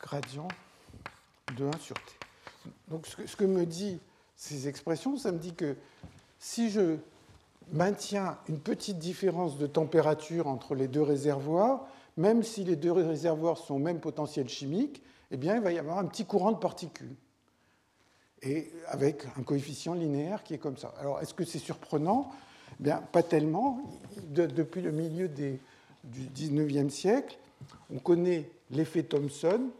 [0.00, 0.48] gradient
[1.56, 2.12] de 1 sur T.
[2.88, 4.00] Donc ce que, ce que me dit
[4.36, 5.76] ces expressions, ça me dit que
[6.38, 6.96] si je
[7.72, 11.86] maintiens une petite différence de température entre les deux réservoirs,
[12.16, 15.98] même si les deux réservoirs sont au même potentiel chimique, eh il va y avoir
[15.98, 17.14] un petit courant de particules.
[18.42, 20.92] Et avec un coefficient linéaire qui est comme ça.
[20.98, 22.30] Alors, est-ce que c'est surprenant?
[22.80, 23.80] Eh Bien, pas tellement.
[24.28, 25.58] depuis le milieu du
[26.04, 27.38] 19e siècle,
[27.90, 29.70] on connaît l'effet Thomson.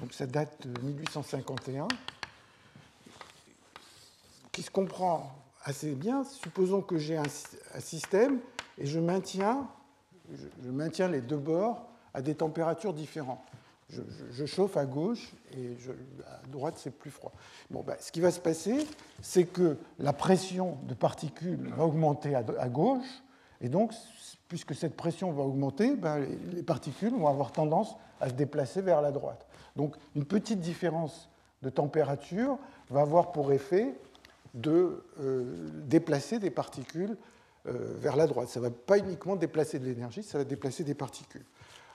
[0.00, 1.88] Donc ça date de 1851,
[4.52, 5.34] qui se comprend
[5.64, 6.24] assez bien.
[6.24, 7.28] Supposons que j'ai un,
[7.80, 8.40] système
[8.78, 9.68] et je maintiens,
[10.32, 13.44] je, maintiens les deux bords à des températures différentes.
[13.90, 15.76] je, chauffe à gauche et
[16.26, 17.32] à droite c'est plus froid.
[17.70, 18.86] Bon, ben, ce qui va se passer,
[19.22, 23.22] c'est que la pression de particules va augmenter à, gauche,
[23.60, 23.92] et donc,
[24.48, 29.00] puisque cette pression va augmenter, ben, les particules vont avoir tendance à se déplacer vers
[29.00, 29.46] la droite.
[29.76, 31.28] Donc, une petite différence
[31.62, 32.58] de température
[32.90, 33.94] va avoir pour effet
[34.54, 37.16] de euh, déplacer des particules
[37.66, 38.48] euh, vers la droite.
[38.48, 41.44] Ça ne va pas uniquement déplacer de l'énergie, ça va déplacer des particules.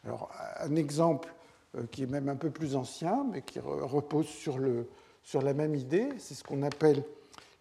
[0.05, 1.33] Alors, un exemple
[1.75, 4.87] euh, qui est même un peu plus ancien, mais qui repose sur, le,
[5.23, 6.09] sur la même idée.
[6.19, 7.03] C'est ce qu'on appelle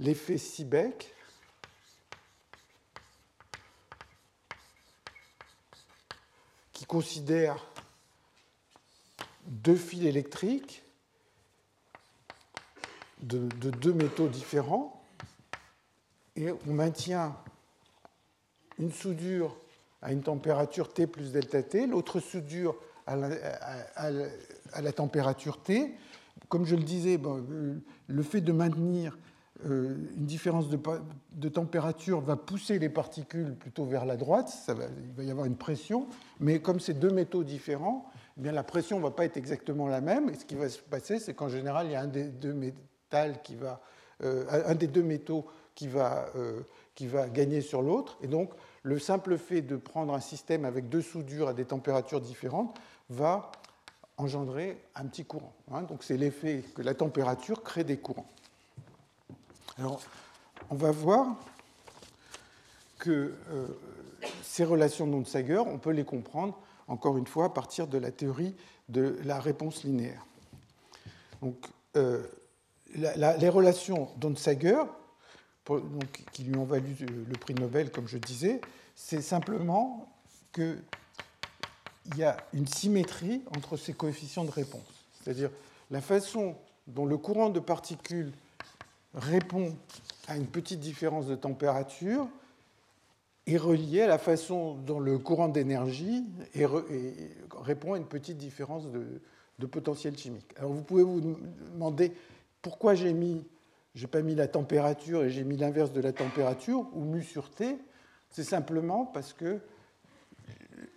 [0.00, 1.14] l'effet Seebeck.
[6.72, 7.64] qui considère
[9.46, 10.82] deux fils électriques
[13.22, 15.02] de, de, deux métaux différents.
[16.36, 17.36] Et on maintient
[18.78, 19.56] une soudure
[20.00, 25.94] à une température T plus delta T, l'autre soudure à la, température T.
[26.48, 27.20] Comme je le disais,
[28.08, 29.16] le fait de maintenir
[29.66, 34.84] euh, une différence de, température va pousser les particules plutôt vers la droite, ça va,
[34.86, 36.08] il va y avoir une pression,
[36.40, 39.86] mais comme c'est deux métaux différents, eh bien la pression ne va pas être exactement
[39.86, 42.08] la même, et ce qui va se passer, c'est qu'en général, il y a un
[42.08, 42.54] des deux,
[44.24, 46.60] euh, un des deux métaux qui va, euh,
[46.94, 48.50] qui va gagner sur l'autre, et donc
[48.82, 52.76] le simple fait de prendre un système avec deux soudures à des températures différentes
[53.08, 53.50] va
[54.16, 55.52] engendrer un petit courant.
[55.72, 55.82] Hein.
[55.82, 58.28] Donc c'est l'effet que la température crée des courants.
[59.78, 60.00] Alors,
[60.70, 61.36] on va voir
[62.98, 63.66] que euh,
[64.42, 68.10] ces relations de Sager, on peut les comprendre, encore une fois, à partir de la
[68.10, 68.54] théorie
[68.88, 70.24] de la réponse linéaire.
[71.40, 71.56] Donc,
[72.94, 74.82] les relations d'Onsager,
[76.32, 78.60] qui lui ont valu le prix Nobel, comme je disais,
[78.94, 80.08] c'est simplement
[80.52, 80.76] que
[82.06, 85.06] il y a une symétrie entre ces coefficients de réponse.
[85.12, 85.50] C'est-à-dire
[85.90, 86.56] la façon
[86.88, 88.32] dont le courant de particules
[89.14, 89.76] répond
[90.28, 92.26] à une petite différence de température
[93.46, 96.24] est relié à la façon dont le courant d'énergie
[97.60, 100.52] répond à une petite différence de, potentiel chimique.
[100.56, 101.20] Alors vous pouvez vous
[101.72, 102.12] demander
[102.62, 103.44] pourquoi j'ai mis,
[103.94, 107.50] j'ai pas mis la température et j'ai mis l'inverse de la température ou mu sur
[107.50, 107.76] t.
[108.30, 109.60] C'est simplement parce que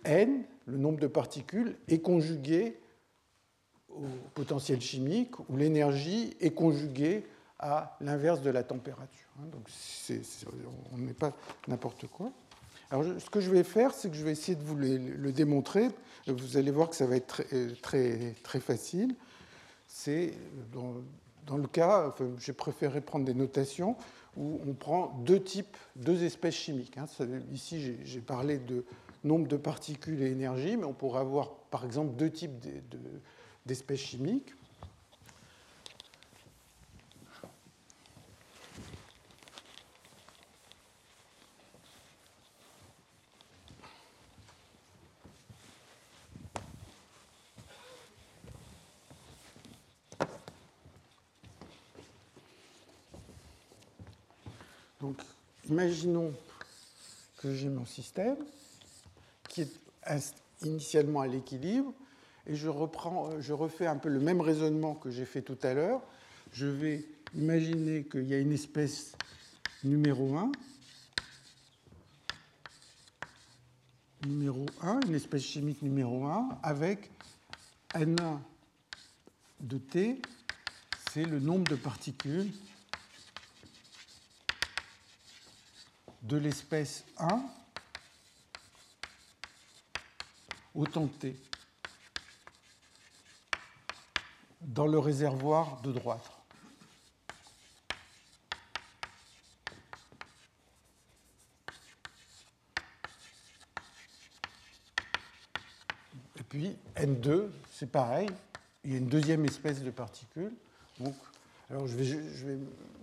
[0.04, 2.78] n le nombre de particules est conjugué
[3.90, 4.04] au
[4.34, 7.24] potentiel chimique, où l'énergie est conjuguée
[7.58, 9.28] à l'inverse de la température.
[9.38, 9.46] Hein.
[9.52, 9.68] Donc
[10.92, 11.34] on n'est pas
[11.68, 12.30] n'importe quoi.
[12.90, 15.88] Alors ce que je vais faire, c'est que je vais essayer de vous le, démontrer.
[16.26, 19.14] Vous allez voir que ça va être très, très, très facile.
[19.86, 20.32] C'est
[21.46, 23.96] dans, le cas, j'ai préféré prendre des notations
[24.36, 26.98] où on prend deux types, deux espèces chimiques.
[26.98, 27.06] Hein.
[27.52, 28.84] Ici, j'ai parlé de
[29.24, 32.64] nombre de particules et énergie, mais on pourrait avoir par exemple deux types
[33.64, 34.54] d'espèces chimiques.
[55.06, 55.22] Donc,
[55.70, 56.34] imaginons
[57.36, 58.36] que j'ai mon système
[59.48, 59.70] qui est
[60.62, 61.92] initialement à l'équilibre,
[62.48, 66.02] et je, refais un peu le même raisonnement que j'ai fait tout à l'heure.
[66.52, 67.04] Je vais
[67.36, 69.12] imaginer qu'il y a une espèce
[69.84, 70.50] numéro 1,
[74.26, 77.12] numéro 1, une espèce chimique numéro 1, avec
[77.94, 78.40] N1
[79.60, 80.20] de T,
[81.12, 82.50] c'est le nombre de particules
[86.26, 87.42] de l'espèce 1
[90.74, 91.36] autant T
[94.60, 96.28] dans le réservoir de droite.
[106.38, 108.28] Et puis N2, c'est pareil,
[108.84, 110.52] il y a une deuxième espèce de particules.
[110.98, 111.14] Donc,
[111.70, 112.58] alors je vais,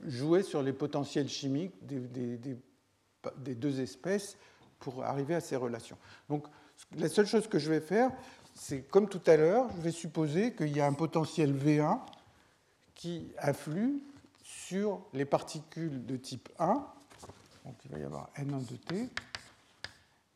[0.07, 2.57] jouer sur les potentiels chimiques des, des, des,
[3.37, 4.37] deux espèces
[4.79, 5.97] pour arriver à ces relations.
[6.29, 6.45] Donc
[6.95, 8.11] la seule chose que je vais faire,
[8.53, 11.99] c'est comme tout à l'heure, je vais supposer qu'il y a un potentiel V1
[12.95, 14.01] qui afflue
[14.43, 16.85] sur les particules de type 1.
[17.65, 19.09] Donc il va y avoir N1 de T,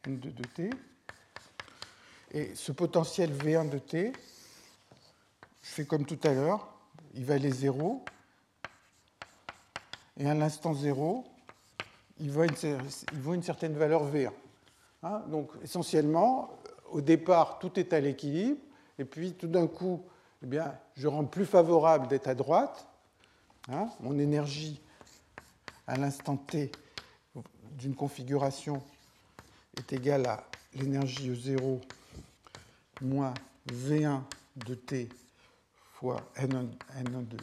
[0.05, 0.69] N2 de T.
[2.31, 4.13] Et ce potentiel V1 de T,
[5.61, 6.73] je fais comme tout à l'heure,
[7.13, 8.03] il va aller 0.
[10.17, 11.25] Et à l'instant 0,
[12.19, 14.31] il vaut une certaine valeur V1.
[15.03, 16.49] Hein, donc essentiellement,
[16.91, 18.59] au départ, tout est à l'équilibre,
[18.97, 20.03] et puis tout d'un coup,
[20.43, 22.87] eh bien, je rends plus favorable d'être à droite.
[23.69, 23.89] Hein.
[23.99, 24.79] mon énergie
[25.87, 26.71] à l'instant t
[27.77, 28.81] d'une configuration
[29.77, 30.43] est égale à
[30.73, 31.81] l'énergie E0
[33.01, 33.33] moins
[33.69, 34.21] V1
[34.55, 35.09] de t
[35.93, 37.37] fois N1, de,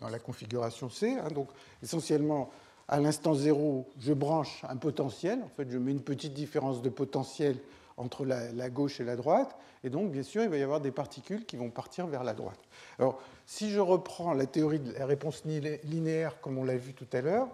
[0.00, 1.18] dans la configuration C.
[1.18, 1.28] Hein.
[1.28, 1.48] donc
[1.82, 2.50] essentiellement,
[2.90, 5.40] à l'instant 0, je branche un potentiel.
[5.44, 7.56] En fait, je mets une petite différence de potentiel
[7.96, 9.56] entre la, gauche et la droite.
[9.84, 12.34] Et donc, bien sûr, il va y avoir des particules qui vont partir vers la
[12.34, 12.58] droite.
[12.98, 17.06] Alors, si je reprends la théorie de la réponse linéaire comme on l'a vu tout
[17.12, 17.46] à l'heure,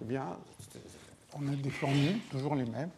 [0.00, 0.24] eh bien,
[1.34, 2.90] on a des formules, toujours les mêmes.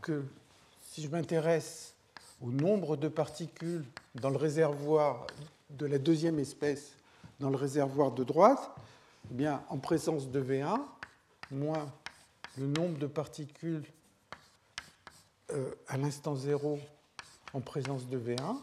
[0.00, 0.24] Que
[0.80, 1.89] si je m'intéresse
[2.40, 3.84] au nombre de particules
[4.14, 5.26] dans le réservoir
[5.70, 6.96] de la deuxième espèce
[7.38, 8.70] dans le réservoir de droite,
[9.30, 10.80] eh bien, en présence de V1,
[11.50, 11.90] moins
[12.58, 13.84] le nombre de particules
[15.52, 16.78] euh, à l'instant 0
[17.54, 18.56] en présence de V1.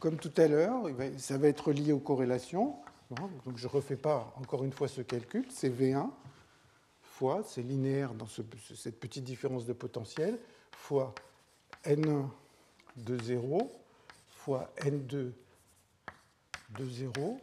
[0.00, 0.84] Comme tout à l'heure,
[1.18, 2.76] ça va être lié aux corrélations.
[3.10, 5.46] Donc je ne refais pas encore une fois ce calcul.
[5.50, 6.10] C'est V1
[7.02, 10.38] fois, c'est linéaire dans cette petite différence de potentiel,
[10.72, 11.14] fois
[11.86, 12.28] N1
[12.96, 13.72] de 0
[14.28, 15.32] fois N2
[16.70, 17.40] de 0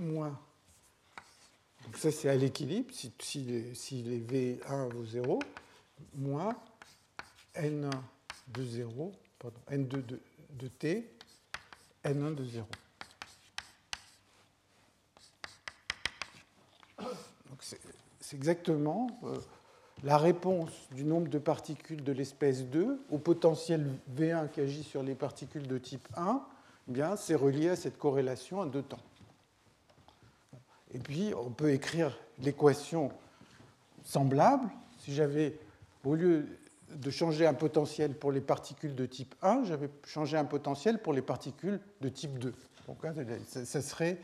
[0.00, 0.38] moins.
[1.84, 3.12] Donc ça, c'est à l'équilibre, si,
[3.74, 5.38] si, les, V1 vaut 0,
[6.14, 6.56] moins
[7.54, 7.90] N1
[8.48, 10.20] de 0, pardon, N2 de,
[10.50, 11.10] de T,
[12.04, 12.66] N1 de 0.
[18.20, 19.36] C'est exactement euh,
[20.04, 23.86] la réponse du nombre de particules de l'espèce 2 au potentiel
[24.16, 26.42] V1 qui agit sur les particules de type 1,
[26.88, 29.02] eh bien, c'est relié à cette corrélation à deux temps.
[30.92, 33.10] Et puis, on peut écrire l'équation
[34.04, 34.68] semblable.
[34.98, 35.58] Si j'avais,
[36.04, 36.46] au lieu
[36.94, 41.12] de changer un potentiel pour les particules de type 1, j'avais changé un potentiel pour
[41.12, 42.54] les particules de type 2.
[42.86, 43.12] Donc, hein,
[43.46, 44.18] ça serait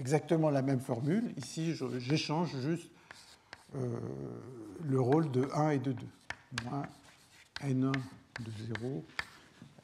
[0.00, 1.32] exactement la même formule.
[1.36, 2.90] Ici, j'échange juste
[3.76, 4.00] euh,
[4.82, 6.06] le rôle de 1 et de 2.
[6.64, 6.86] Moins
[7.62, 8.50] N1 de
[8.82, 9.04] 0,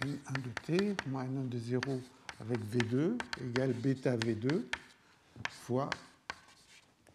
[0.03, 1.81] N1 de T, moins N1 de 0
[2.41, 4.65] avec V2 égale bêta V2
[5.49, 5.91] fois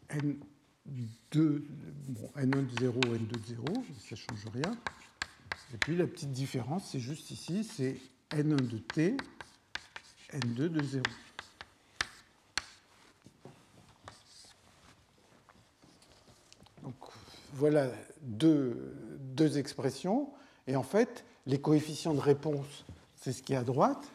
[0.09, 0.35] N2,
[1.33, 3.65] bon, N1 de 0, N2 de 0,
[3.99, 4.77] ça ne change rien.
[5.73, 7.97] Et puis la petite différence, c'est juste ici, c'est
[8.29, 9.17] N1 de T,
[10.33, 11.03] N2 de 0.
[17.53, 17.87] Voilà
[18.21, 20.29] deux, expressions.
[20.67, 22.85] Et en fait, les coefficients de réponse,
[23.15, 24.07] c'est ce qui est à droite.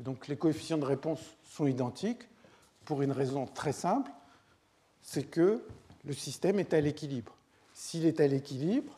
[0.00, 2.22] Donc les coefficients de réponse sont identiques
[2.84, 4.10] pour une raison très simple,
[5.02, 5.62] c'est que
[6.04, 7.34] le système est à l'équilibre.
[7.74, 8.92] S'il est à l'équilibre,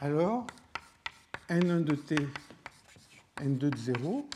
[0.00, 0.46] alors
[1.48, 2.16] n1 de t,
[3.36, 4.26] n2 de 0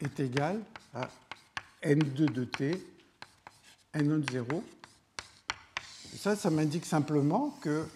[0.00, 0.60] est égal
[0.94, 1.08] à
[1.82, 2.72] n2 de t,
[3.94, 4.62] n1 de 0.
[6.16, 7.86] ça, ça m'indique simplement que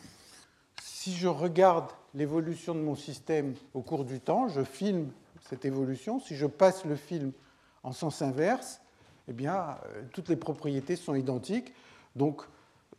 [0.82, 5.10] si je regarde l'évolution de mon système au cours du temps, je filme
[5.48, 6.18] cette évolution.
[6.18, 7.32] Si je passe le film
[7.82, 8.80] en sens inverse,
[9.28, 11.74] eh bien, euh, toutes les propriétés sont identiques.
[12.16, 12.42] Donc,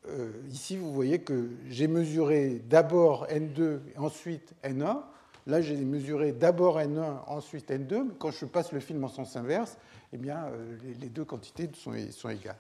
[0.08, 5.02] euh, ici, vous voyez que j'ai mesuré d'abord N2 et ensuite N1.
[5.48, 9.36] Là, j'ai mesuré d'abord N1, ensuite N2, mais quand je passe le film en sens
[9.36, 9.78] inverse,
[10.12, 12.58] eh bien, euh, les deux quantités sont, égales.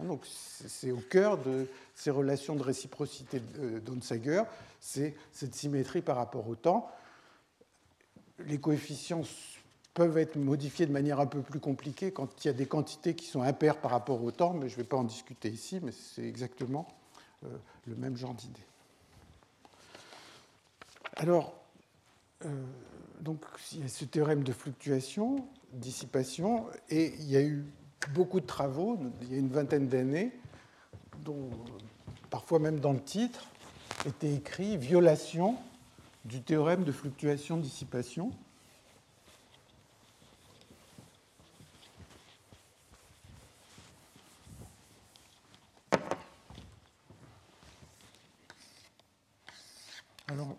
[0.00, 3.40] Hein, donc, c'est au cœur de ces relations de réciprocité
[3.84, 4.42] d'Onsager,
[4.80, 6.90] c'est cette symétrie par rapport au temps.
[8.46, 9.22] Les coefficients
[9.94, 13.14] peuvent être modifiés de manière un peu plus compliquée quand il y a des quantités
[13.14, 15.78] qui sont impaires par rapport au temps, mais je ne vais pas en discuter ici,
[15.80, 16.88] mais c'est exactement
[17.44, 17.48] euh,
[17.86, 18.66] le même genre d'idée.
[21.16, 21.63] Alors, euh,
[23.20, 27.64] donc, il y a ce théorème de fluctuation, dissipation, et il y a eu
[28.12, 30.32] beaucoup de travaux, il y a une vingtaine d'années,
[31.24, 31.50] dont
[32.30, 33.46] parfois même dans le titre
[34.06, 35.56] était écrit violation
[36.24, 38.30] du théorème de fluctuation-dissipation.
[50.28, 50.56] Alors,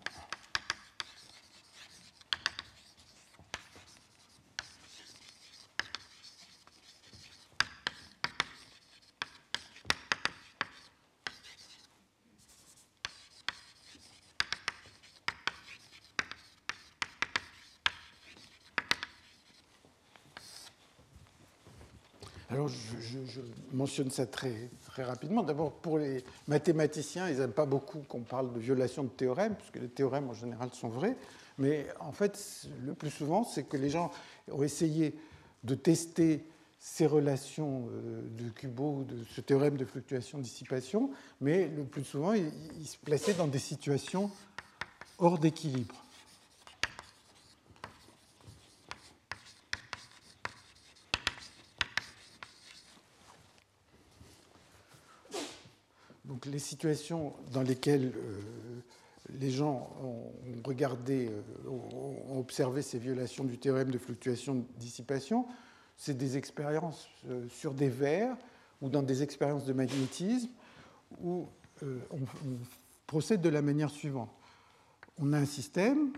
[22.56, 23.40] Alors, je,
[23.86, 25.44] mentionne ça très, très rapidement.
[25.44, 29.76] D'abord, pour les mathématiciens, ils n'aiment pas beaucoup qu'on parle de violation de théorème, puisque
[29.76, 31.16] les théorèmes en général sont vrais.
[31.56, 34.10] Mais en fait, le plus souvent, c'est que les gens
[34.50, 35.14] ont essayé
[35.62, 36.44] de tester
[36.80, 41.10] ces relations euh, de Kubo, de ce théorème de fluctuation-dissipation,
[41.40, 44.32] mais le plus souvent, ils se plaçaient dans des situations
[45.18, 45.94] hors d'équilibre.
[56.50, 58.40] Les situations dans lesquelles euh,
[59.40, 60.32] les gens ont
[60.64, 65.46] regardé, euh, ont observé ces violations du théorème de fluctuation-dissipation,
[65.96, 68.36] c'est des expériences euh, sur des verres
[68.80, 70.50] ou dans des expériences de magnétisme
[71.22, 71.48] où
[71.82, 72.20] on,
[73.06, 74.30] procède de la manière suivante.
[75.18, 76.12] On a un système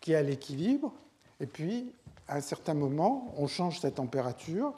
[0.00, 0.94] qui est à l'équilibre,
[1.40, 1.92] et puis
[2.28, 4.74] à un certain moment, on change sa température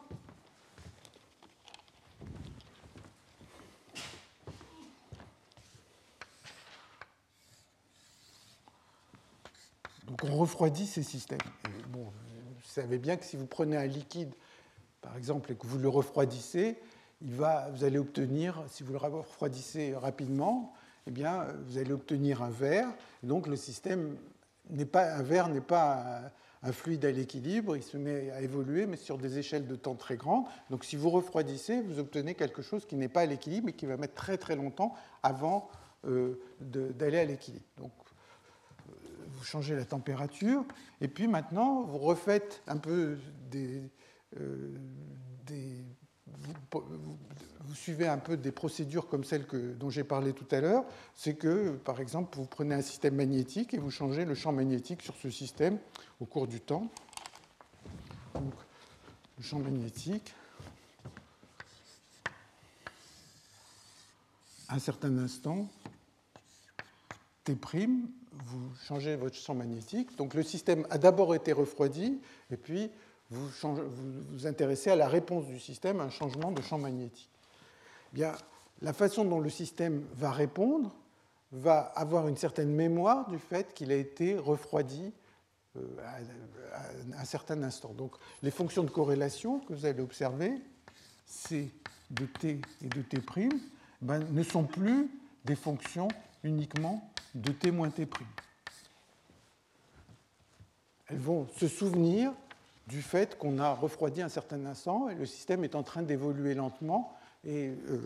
[10.36, 11.38] refroidit ces systèmes.
[11.90, 14.34] bon, vous savez bien que si vous prenez un liquide,
[15.00, 16.78] par exemple, et que vous le refroidissez,
[17.20, 20.74] vous allez obtenir, si vous le refroidissez rapidement,
[21.06, 22.88] eh bien, vous allez obtenir un verre.
[23.22, 24.16] donc le système
[24.70, 26.32] n'est pas un verre n'est pas
[26.62, 29.94] un, fluide à l'équilibre, il se met à évoluer, mais sur des échelles de temps
[29.94, 30.46] très grandes.
[30.68, 33.86] Donc si vous refroidissez, vous obtenez quelque chose qui n'est pas à l'équilibre et qui
[33.86, 35.68] va mettre très très longtemps avant
[36.06, 37.64] euh, d'aller à l'équilibre.
[37.78, 37.92] Donc
[39.46, 40.64] changez la température,
[41.00, 43.16] et puis maintenant, vous refaites un peu
[43.50, 43.82] des.
[44.40, 44.74] Euh,
[46.70, 50.84] vous, suivez un peu des procédures comme celles que, dont j'ai parlé tout à l'heure.
[51.14, 55.02] C'est que, par exemple, vous prenez un système magnétique et vous changez le champ magnétique
[55.02, 55.78] sur ce système
[56.20, 56.90] au cours du temps.
[58.34, 58.54] Donc,
[59.38, 60.34] le champ magnétique.
[64.68, 65.68] À un certain instant,
[67.44, 67.54] T',
[68.44, 70.16] vous changez votre champ magnétique.
[70.16, 72.20] Donc le système a d'abord été refroidi,
[72.50, 72.90] et puis
[73.30, 77.30] vous vous, intéressez à la réponse du système à un changement de champ magnétique.
[78.12, 78.32] Eh bien,
[78.82, 80.94] la façon dont le système va répondre
[81.52, 85.12] va avoir une certaine mémoire du fait qu'il a été refroidi
[85.76, 85.80] euh,
[86.72, 87.94] à un certain instant.
[87.94, 88.12] Donc
[88.42, 90.60] les fonctions de corrélation que vous allez observer,
[91.24, 91.70] C
[92.10, 93.18] de t et de t',
[94.00, 95.08] ben, ne sont plus
[95.44, 96.08] des fonctions
[96.44, 98.06] uniquement de t moins t'.
[101.08, 102.32] Elles vont se souvenir
[102.88, 106.54] du fait qu'on a refroidi un certain instant et le système est en train d'évoluer
[106.54, 107.12] lentement
[107.44, 108.00] et euh,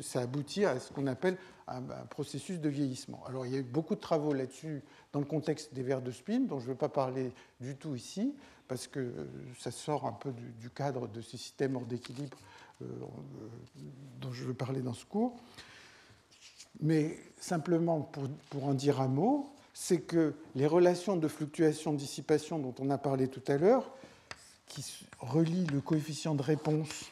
[0.00, 1.36] ça aboutit à ce qu'on appelle
[1.68, 3.22] un, processus de vieillissement.
[3.28, 6.10] Alors il y a eu beaucoup de travaux là-dessus dans le contexte des verres de
[6.10, 8.34] spin dont je ne veux pas parler du tout ici
[8.66, 9.26] parce que euh,
[9.58, 12.38] ça sort un peu du, cadre de ces systèmes hors d'équilibre
[12.80, 12.86] euh,
[14.20, 15.36] dont je veux parler dans ce cours.
[16.80, 18.00] Mais simplement
[18.50, 23.28] pour, en dire un mot, c'est que les relations de fluctuation-dissipation dont on a parlé
[23.28, 23.90] tout à l'heure,
[24.66, 24.84] qui
[25.20, 27.10] relient le coefficient de réponse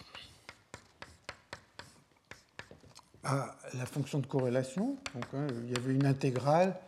[3.23, 4.97] à la fonction de corrélation.
[5.15, 6.79] Donc, hein, il y avait une intégrale,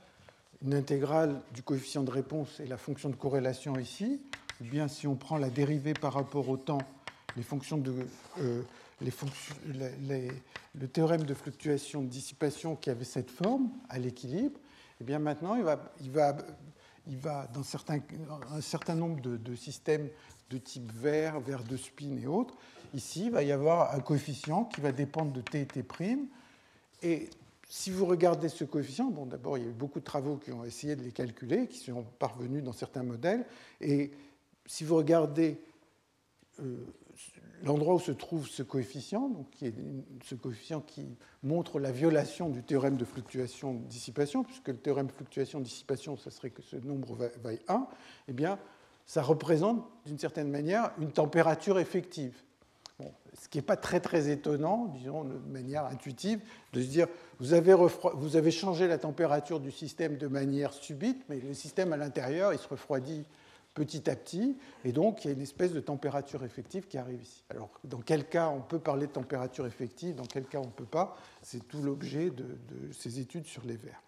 [0.64, 4.22] une intégrale du coefficient de réponse et la fonction de corrélation ici.
[4.60, 6.82] Ou bien si on prend la dérivée par rapport au temps,
[7.36, 8.06] les fonctions de,
[8.40, 8.62] euh,
[9.02, 14.58] le théorème de fluctuation de dissipation qui avait cette forme à l'équilibre,
[15.00, 20.08] eh bien maintenant il va, dans un certain nombre de, systèmes
[20.50, 22.54] de type vert, vert de spin et autres,
[22.94, 25.84] ici il va y avoir un coefficient qui va dépendre de t et t'.
[27.02, 27.28] Et
[27.68, 30.52] si vous regardez ce coefficient, bon d'abord il y a eu beaucoup de travaux qui
[30.52, 33.44] ont essayé de les calculer, qui sont parvenus dans certains modèles,
[33.80, 34.12] et
[34.66, 35.58] si vous regardez
[36.60, 36.86] euh,
[37.64, 39.74] l'endroit où se trouve ce coefficient, donc qui est
[40.24, 46.16] ce coefficient qui montre la violation du théorème de fluctuation-dissipation, puisque le théorème de fluctuation-dissipation,
[46.16, 47.86] ce serait que ce nombre vaille 1,
[48.28, 48.58] eh bien,
[49.06, 52.34] ça représente d'une certaine manière une température effective.
[53.40, 56.40] ce qui n'est pas très très étonnant, disons de manière intuitive,
[56.72, 57.08] de se dire
[57.38, 57.74] vous avez,
[58.14, 62.52] vous avez changé la température du système de manière subite, mais le système à l'intérieur,
[62.52, 63.24] il se refroidit
[63.74, 67.22] petit à petit, et donc il y a une espèce de température effective qui arrive
[67.22, 67.42] ici.
[67.48, 70.70] Alors, dans quel cas on peut parler de température effective, dans quel cas on ne
[70.70, 72.58] peut pas, c'est tout l'objet de,
[72.92, 74.02] ces études sur les vers.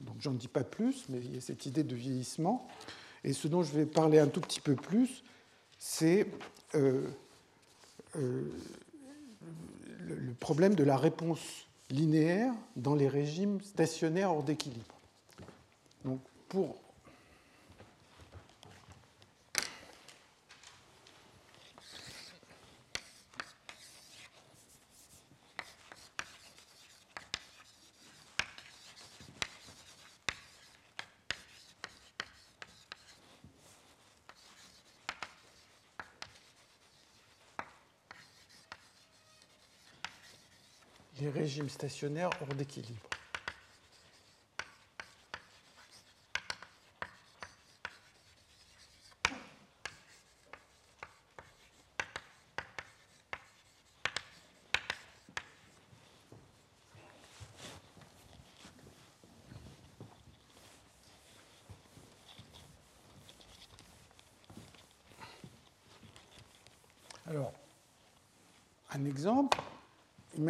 [0.00, 2.66] Donc, j'en dis pas plus, mais il y a cette idée de vieillissement.
[3.24, 5.22] Et ce dont je vais parler un tout petit peu plus,
[5.78, 6.26] c'est
[6.74, 7.06] euh,
[8.16, 8.50] euh,
[10.00, 14.98] le problème de la réponse linéaire dans les régimes stationnaires hors d'équilibre.
[16.04, 16.81] Donc, pour
[41.52, 42.98] les régimes stationnaires hors d'équilibre.
[67.26, 67.52] Alors,
[68.94, 69.58] un exemple,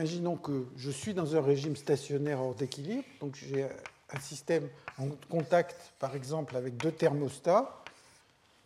[0.02, 5.06] imaginons que je suis dans un régime stationnaire hors d'équilibre, donc j'ai un système en
[5.30, 7.84] contact, par exemple, avec deux thermostats,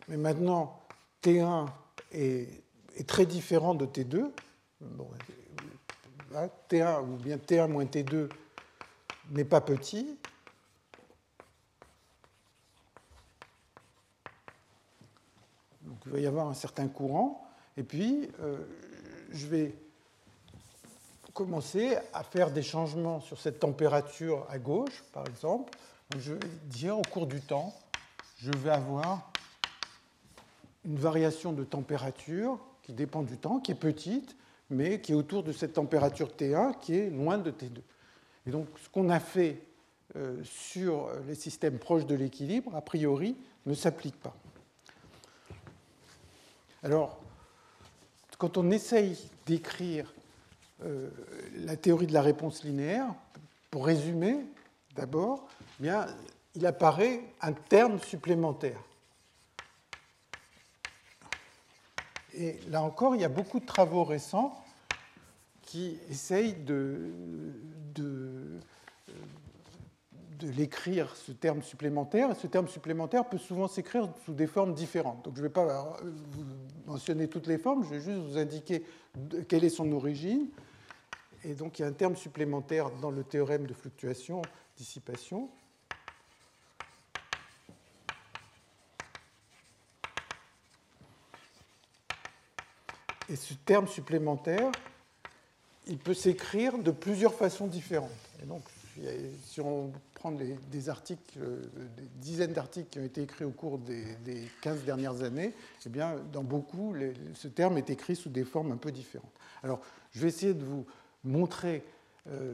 [0.07, 0.81] mais maintenant
[1.21, 1.67] T1
[2.11, 2.63] est,
[3.05, 4.31] très différent de T2.
[6.71, 8.29] T1 ou bien T1 moins T2
[9.29, 10.17] n'est pas petit.
[15.83, 17.47] Donc il va y avoir un certain courant.
[17.77, 18.57] Et puis, euh,
[19.29, 19.75] je vais
[21.37, 25.71] commencer à faire des changements sur cette température à gauche, par exemple.
[26.17, 27.75] je vais dire au cours du temps,
[28.39, 29.31] je vais avoir
[30.83, 34.35] une variation de température qui dépend du temps, qui est petite,
[34.71, 37.81] mais qui est autour de cette température T1 qui est loin de T2.
[38.47, 39.61] Et donc, ce qu'on a fait
[40.15, 44.35] euh, sur les systèmes proches de l'équilibre, a priori, ne s'applique pas.
[46.81, 47.19] Alors,
[48.39, 50.11] quand on essaye d'écrire
[50.83, 51.09] euh,
[51.55, 53.13] la théorie de la réponse linéaire,
[53.71, 54.45] pour résumer
[54.95, 55.47] d'abord,
[55.83, 55.89] eh
[56.55, 58.79] il apparaît un terme supplémentaire.
[62.33, 64.63] Et là encore, il y a beaucoup de travaux récents
[65.61, 67.11] qui essayent de,
[67.95, 68.59] de
[70.55, 72.31] l'écrire, ce terme supplémentaire.
[72.31, 75.23] Et ce terme supplémentaire peut souvent s'écrire sous des formes différentes.
[75.25, 76.45] Donc je ne vais pas vous
[76.85, 78.83] mentionner toutes les formes, je vais juste vous indiquer
[79.47, 80.47] quelle est son origine.
[81.47, 85.49] Et donc il y a un terme supplémentaire dans le théorème de fluctuation-dissipation.
[93.29, 94.71] Et ce terme supplémentaire,
[95.87, 98.11] il peut s'écrire de plusieurs façons différentes.
[98.43, 98.63] Et donc,
[99.45, 104.49] si on prend des articles, des dizaines d'articles qui ont été écrits au cours des,
[104.61, 105.53] 15 dernières années,
[105.85, 106.93] eh bien, dans beaucoup,
[107.35, 109.31] ce terme est écrit sous des formes un peu différentes.
[109.63, 109.79] Alors,
[110.11, 110.85] je vais essayer de vous
[111.23, 111.83] montrer
[112.29, 112.53] euh,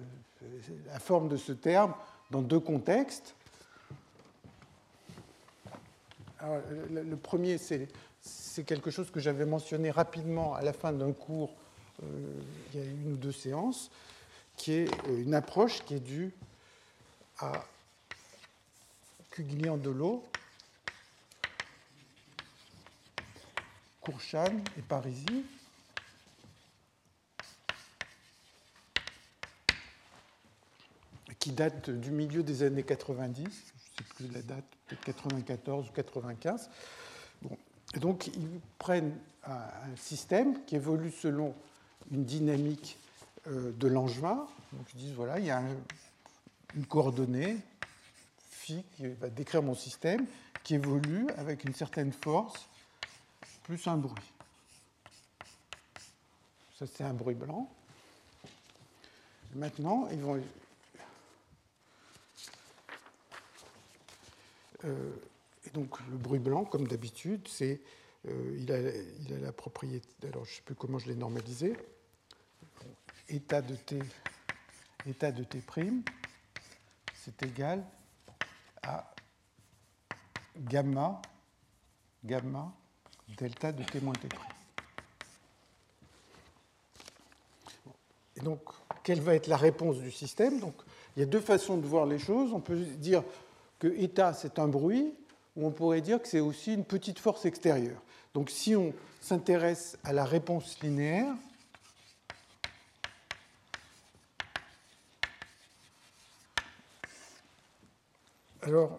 [0.88, 1.94] la forme de ce terme
[2.32, 3.36] dans deux contextes.
[6.90, 7.88] le, premier, c'est
[8.66, 11.54] quelque chose que j'avais mentionné rapidement à la fin d'un cours
[12.02, 12.42] euh,
[12.74, 13.92] il y a une ou deux séances,
[14.58, 16.34] qui est euh, une approche qui est due
[17.40, 17.66] à
[19.30, 20.24] Cugliandolo,
[24.02, 25.46] Courchan et Parisi.
[31.44, 35.90] Qui date du milieu des années 90, je ne sais plus la date, peut-être 94
[35.90, 36.70] ou 95.
[37.42, 37.58] Bon.
[38.00, 39.14] Donc, ils prennent
[39.46, 39.68] un,
[39.98, 41.54] système qui évolue selon
[42.12, 42.98] une dynamique
[43.48, 44.48] euh, de Langevin.
[44.72, 45.62] Donc, ils disent voilà, il y a
[46.78, 47.58] une coordonnée
[48.50, 50.26] phi qui va décrire mon système,
[50.64, 52.70] qui évolue avec une certaine force
[53.64, 54.32] plus un bruit.
[56.80, 57.70] Ça, c'est un bruit blanc.
[59.56, 60.42] Maintenant, ils vont
[64.84, 67.82] et donc le bruit blanc, comme d'habitude, c'est
[68.28, 70.08] euh, il, a, il, a, la propriété.
[70.24, 71.76] Alors je ne sais plus comment je l'ai normalisé.
[73.30, 74.00] État de t,
[75.06, 76.04] état de t prime,
[77.16, 77.84] c'est égal
[78.82, 79.14] à
[80.58, 81.22] gamma,
[82.24, 82.74] gamma
[83.38, 84.42] delta de t moins t prime.
[88.36, 88.62] Et donc,
[89.04, 90.60] quelle va être la réponse du système?
[90.60, 90.76] Donc,
[91.16, 92.52] il y a deux façons de voir les choses.
[92.54, 93.24] On peut dire
[93.84, 95.14] que état, c'est un bruit,
[95.58, 98.02] ou on pourrait dire que c'est aussi une petite force extérieure.
[98.34, 101.36] Donc si on s'intéresse à la réponse linéaire,
[108.62, 108.98] alors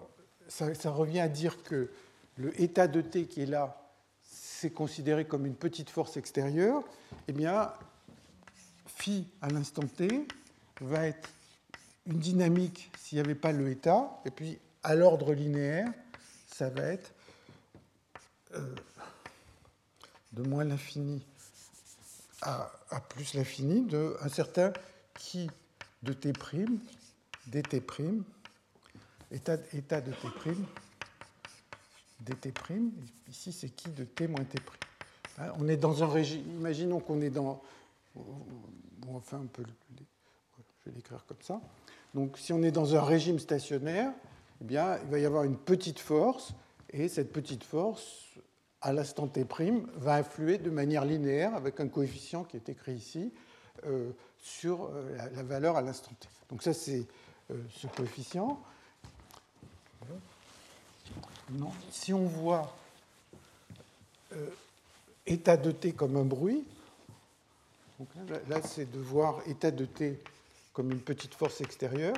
[0.49, 1.91] ça, revient à dire que
[2.37, 3.91] le état de t qui est là,
[4.23, 6.85] c'est considéré comme une petite force extérieure,
[7.27, 7.73] eh bien,
[8.85, 10.27] phi à l'instant t
[10.83, 11.31] va être
[12.05, 15.91] une dynamique s'il n'y avait pas le état, et puis à l'ordre linéaire,
[16.47, 17.13] ça va être
[18.55, 18.75] euh,
[20.35, 21.27] de moins l'infini
[22.43, 22.71] à,
[23.09, 24.73] plus l'infini de un certain
[25.19, 25.51] qui
[26.03, 26.33] de t',
[27.47, 28.25] dt',
[29.33, 30.29] état, état de t',
[32.21, 32.93] dt',
[33.31, 34.59] ici c'est qui de t moins t'.
[35.39, 37.63] Hein, on est dans un régime, imaginons qu'on est dans,
[38.15, 39.65] on fait un peu
[40.85, 41.61] Je vais l'écrire comme ça.
[42.13, 44.13] Donc si on est dans un régime stationnaire,
[44.65, 46.55] eh bien, il va y avoir une petite force,
[46.89, 48.31] et cette petite force,
[48.81, 49.47] à l'instant t',
[49.97, 53.31] va influer de manière linéaire, avec un coefficient qui est écrit ici,
[53.85, 56.29] euh, sur euh, la, valeur à l'instant t.
[56.49, 57.07] Donc ça, c'est
[57.51, 58.59] euh, ce coefficient.
[61.51, 61.71] Non.
[61.91, 62.75] Si on voit
[65.27, 66.65] état de t comme un bruit,
[68.49, 70.19] là, c'est de voir état de t
[70.73, 72.17] comme une petite force extérieure.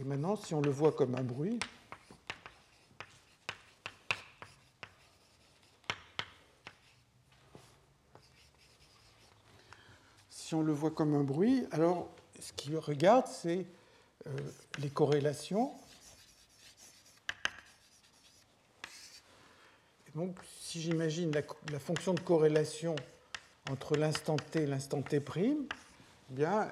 [0.00, 1.58] Et maintenant, si on le voit comme un bruit,
[10.30, 13.66] si on le voit comme un bruit, alors ce qu'il regarde, c'est
[14.28, 14.30] euh,
[14.78, 15.72] les corrélations.
[20.14, 22.96] donc, si j'imagine la, fonction de corrélation
[23.70, 25.54] entre l'instant t et l'instant t', eh
[26.30, 26.68] bien,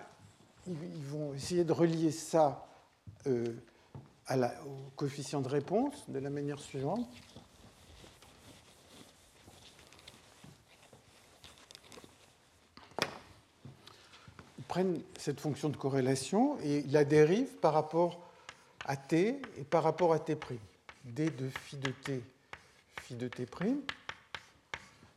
[0.67, 2.67] ils vont essayer de relier ça
[3.27, 3.45] euh,
[4.67, 7.09] au coefficient de réponse de la manière suivante.
[14.59, 18.21] Ils prennent cette fonction de corrélation et la dérivent par rapport
[18.85, 20.37] à t et par rapport à t'.
[21.05, 22.23] d de phi de t,
[23.01, 23.47] phi de t',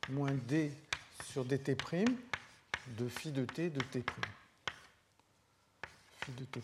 [0.10, 0.72] moins d
[1.32, 1.76] sur dt'
[2.98, 4.04] de phi de t de t'.
[6.22, 6.62] Phi de t'.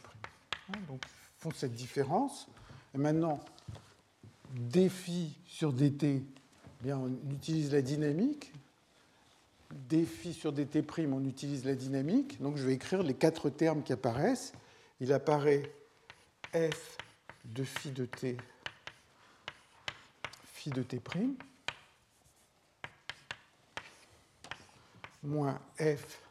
[0.69, 1.01] Hein, donc,
[1.37, 2.47] font cette différence.
[2.93, 3.39] Et maintenant,
[4.51, 6.23] défi sur dt, eh
[6.83, 8.51] bien, on utilise la dynamique.
[9.71, 12.41] Défi sur dt', on utilise la dynamique.
[12.41, 14.53] Donc, je vais écrire les quatre termes qui apparaissent.
[15.01, 15.71] Il apparaît
[16.53, 16.97] f
[17.43, 18.37] de phi de t,
[20.45, 20.99] phi de t',
[25.25, 26.21] moins f,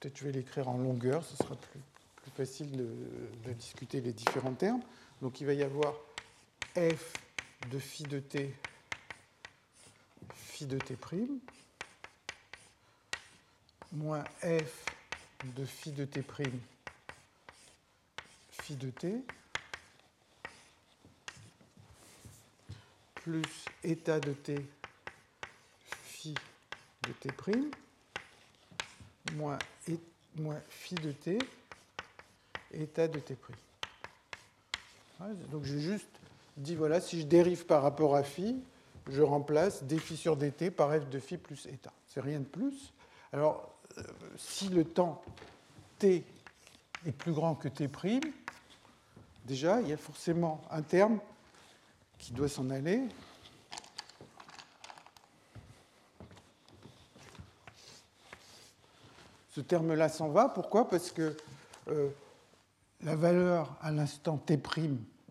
[0.00, 1.80] peut-être je vais l'écrire en longueur, ce sera plus
[2.40, 4.80] facile de, discuter les différents termes.
[5.20, 5.94] Donc il va y avoir
[6.74, 7.12] f
[7.70, 8.54] de phi de t,
[10.34, 10.96] phi de t',
[13.92, 14.86] moins f
[15.44, 16.22] de phi de t',
[18.52, 19.22] phi de t,
[23.16, 24.66] plus état de t,
[26.04, 26.32] phi
[27.02, 27.30] de t',
[29.34, 29.58] moins,
[30.36, 31.38] moins phi de t,
[32.72, 33.36] état de t'.
[35.50, 36.08] Donc j'ai juste
[36.56, 38.56] dit, voilà, si je dérive par rapport à phi,
[39.08, 41.92] je remplace dφ sur dt par f de phi plus état.
[42.06, 42.92] C'est rien de plus.
[43.32, 44.02] Alors, euh,
[44.36, 45.22] si le temps
[45.98, 46.24] t
[47.06, 47.88] est plus grand que t',
[49.44, 51.18] déjà, il y a forcément un terme
[52.18, 53.02] qui doit s'en aller.
[59.52, 60.48] Ce terme-là s'en va.
[60.48, 60.88] Pourquoi?
[60.88, 61.36] Parce que
[61.88, 62.08] euh,
[63.02, 64.58] la valeur à l'instant t'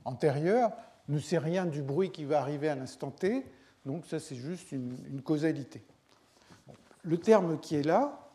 [0.05, 0.71] antérieur
[1.07, 3.45] ne sait rien du bruit qui va arriver à l'instant t,
[3.85, 5.83] donc ça c'est juste une, causalité.
[7.03, 8.29] Le terme qui est là,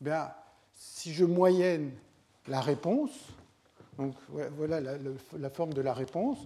[0.00, 0.30] bien,
[0.72, 1.92] si je moyenne
[2.46, 3.10] la réponse,
[3.98, 6.38] donc voilà la, forme de la réponse,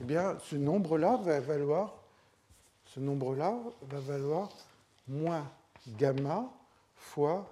[0.00, 1.94] eh bien, ce nombre-là va valoir,
[2.86, 4.50] ce nombre-là va valoir
[5.08, 5.50] moins
[5.98, 6.50] gamma
[6.96, 7.48] fois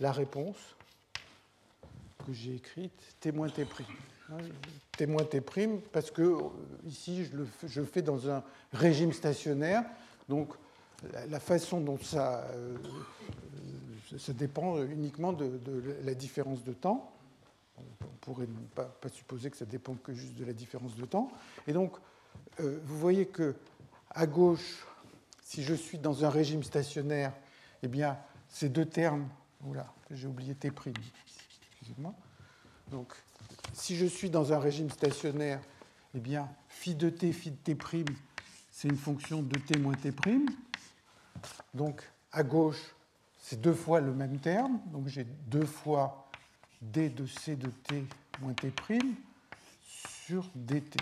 [0.00, 0.76] la réponse
[2.28, 3.66] que j'ai écrite, témoin T'.
[4.30, 4.36] Hein,
[4.98, 5.40] témoin T'
[5.90, 6.42] parce que euh,
[6.86, 8.44] ici je le je fais dans un
[8.74, 9.82] régime stationnaire,
[10.28, 10.52] donc
[11.30, 12.76] la façon dont ça, euh,
[14.18, 15.58] ça dépend uniquement de,
[16.04, 17.10] la différence de temps.
[17.78, 21.30] On pourrait pas, pas, supposer que ça dépend que juste de la différence de temps.
[21.66, 21.96] Et donc,
[22.60, 23.54] euh, vous voyez que
[24.10, 24.86] à gauche,
[25.42, 27.32] si je suis dans un régime stationnaire,
[27.82, 28.18] eh bien,
[28.48, 29.28] ces deux termes,
[29.64, 30.70] oula, j'ai oublié T',
[32.90, 33.12] donc,
[33.72, 35.60] si je suis dans un régime stationnaire,
[36.14, 37.76] eh bien, phi de t, phi de t',
[38.70, 40.12] c'est une fonction de t moins t'.
[41.74, 42.02] Donc,
[42.32, 42.94] à gauche,
[43.40, 44.80] c'est deux fois le même terme.
[44.86, 46.28] Donc, j'ai deux fois
[46.80, 48.04] d de c de t
[48.40, 48.72] moins t'
[50.26, 50.98] sur dt.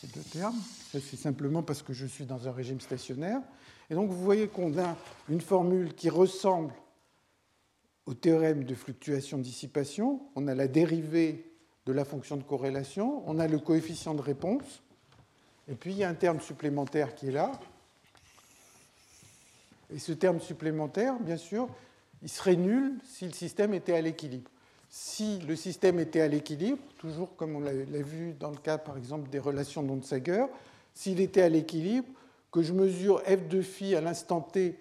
[0.00, 0.60] Ces deux termes,
[0.92, 3.40] c'est simplement parce que je suis dans un régime stationnaire.
[3.90, 4.96] Et donc, vous voyez qu'on a
[5.28, 6.72] une formule qui ressemble
[8.08, 11.44] au théorème de fluctuation-dissipation, on a la dérivée
[11.84, 14.82] de la fonction de corrélation, on a le coefficient de réponse,
[15.70, 17.52] et puis il y a un terme supplémentaire qui est là.
[19.92, 21.68] Et ce terme supplémentaire, bien sûr,
[22.22, 24.50] il serait nul si le système était à l'équilibre.
[24.88, 28.96] Si le système était à l'équilibre, toujours comme on l'a vu dans le cas par
[28.96, 30.46] exemple des relations d'Onsager,
[30.94, 32.08] s'il était à l'équilibre,
[32.52, 34.78] que je mesure f de phi à l'instant t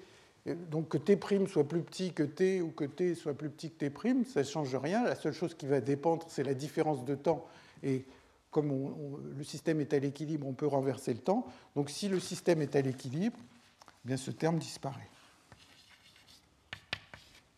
[0.56, 1.18] Donc que T'
[1.48, 4.46] soit plus petit que T ou que T soit plus petit que T', ça ne
[4.46, 5.04] change rien.
[5.04, 7.46] La seule chose qui va dépendre, c'est la différence de temps.
[7.84, 8.06] Et
[8.52, 11.46] comme le système est à l'équilibre, on peut renverser le temps.
[11.76, 13.38] Donc si le système est à l'équilibre,
[14.10, 15.10] eh ce terme disparaît.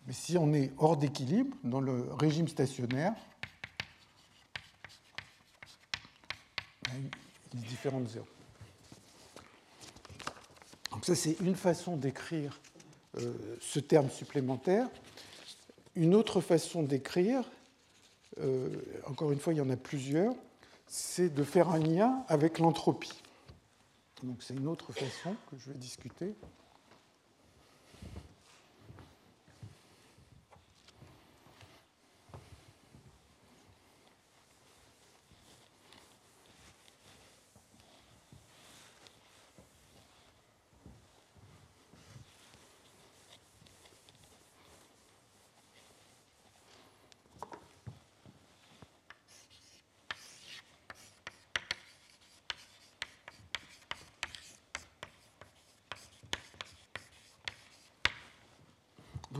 [0.07, 3.13] Mais si on est hors d'équilibre, dans le régime stationnaire,
[7.53, 8.25] il est différent de zéro.
[10.91, 12.59] Donc ça, c'est une façon d'écrire
[13.19, 14.87] euh, ce terme supplémentaire.
[15.95, 17.43] Une autre façon d'écrire,
[18.39, 18.69] euh,
[19.05, 20.33] encore une fois, il y en a plusieurs,
[20.87, 23.21] c'est de faire un lien avec l'entropie.
[24.23, 26.35] Donc c'est une autre façon que je vais discuter.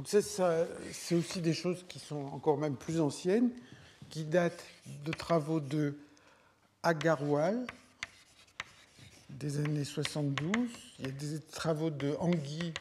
[0.10, 3.52] C'est aussi des choses qui sont encore même plus anciennes,
[4.10, 4.64] qui datent
[5.06, 6.00] de travaux de
[6.82, 7.68] Agarwal
[9.30, 10.52] des années 72.
[10.98, 12.74] Il y a des travaux de Angui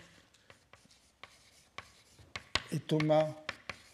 [2.73, 3.29] et Thomas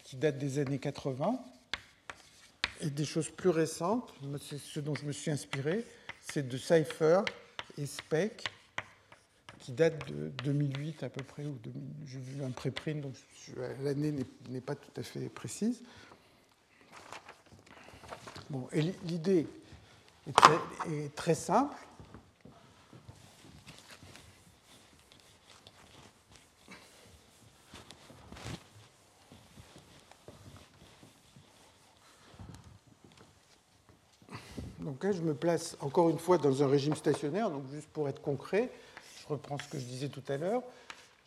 [0.05, 1.37] qui datent des années 80.
[2.81, 4.13] Et des choses plus récentes,
[4.49, 5.85] c'est ce dont je me suis inspiré,
[6.21, 7.21] c'est de Cypher
[7.77, 8.43] et Speck
[9.65, 11.57] qui date de 2008 à peu près, ou
[12.05, 13.15] j'ai vu un préprint, donc
[13.81, 14.13] l'année
[14.47, 15.81] n'est pas tout à fait précise.
[18.51, 19.47] Bon, et l'idée
[20.27, 21.75] est très, simple.
[34.79, 38.07] Donc là, je me place encore une fois dans un régime stationnaire, donc juste pour
[38.07, 38.69] être concret,
[39.27, 40.61] je reprends ce que je disais tout à l'heure,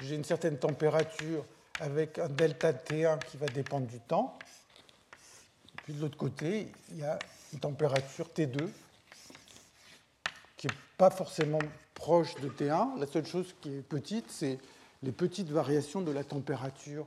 [0.03, 1.45] j'ai une certaine température
[1.81, 4.39] avec un delta T1 qui va dépendre du temps.
[5.85, 7.19] Puis de l'autre côté, il y a
[7.53, 8.69] une température T2
[10.57, 11.61] qui n'est pas forcément
[11.95, 12.99] proche de T1.
[12.99, 14.59] La seule chose qui est petite, c'est
[15.03, 17.07] les petites variations de la température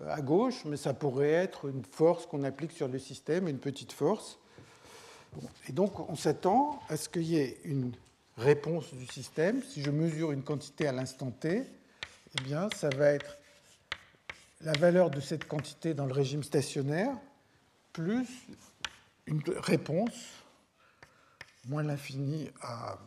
[0.00, 3.58] euh, à gauche, mais ça pourrait être une force qu'on applique sur le système, une
[3.58, 4.38] petite force.
[5.68, 7.92] Et donc on s'attend à ce qu'il y ait une
[8.36, 11.62] réponse du système, si je mesure une quantité à l'instant t,
[12.38, 13.38] eh bien, ça va être
[14.60, 17.16] la valeur de cette quantité dans le régime stationnaire
[17.92, 18.28] plus
[19.26, 20.42] une réponse
[21.66, 22.98] moins l'infini à,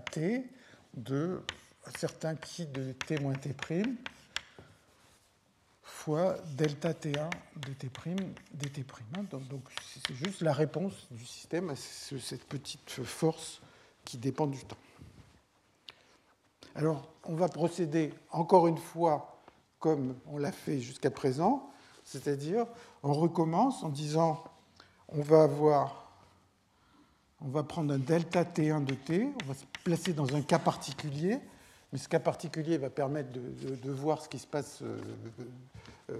[0.00, 0.44] t
[0.94, 1.42] de
[1.86, 3.54] un certain qui de t moins t'
[5.82, 7.88] fois delta t1 de t'
[8.52, 9.48] dt'.
[9.48, 13.60] Donc c'est juste la réponse du système à cette petite force
[14.08, 14.78] qui dépendent du temps.
[16.74, 19.42] Alors, on va procéder encore une fois
[19.80, 21.68] comme on l'a fait jusqu'à présent,
[22.04, 22.64] c'est-à-dire
[23.02, 24.42] on recommence en disant
[25.08, 26.10] on va avoir,
[27.42, 30.58] on va prendre un delta T1 de T, on va se placer dans un cas
[30.58, 31.38] particulier,
[31.92, 34.98] mais ce cas particulier va permettre de, voir ce qui se passe euh,
[36.10, 36.16] euh,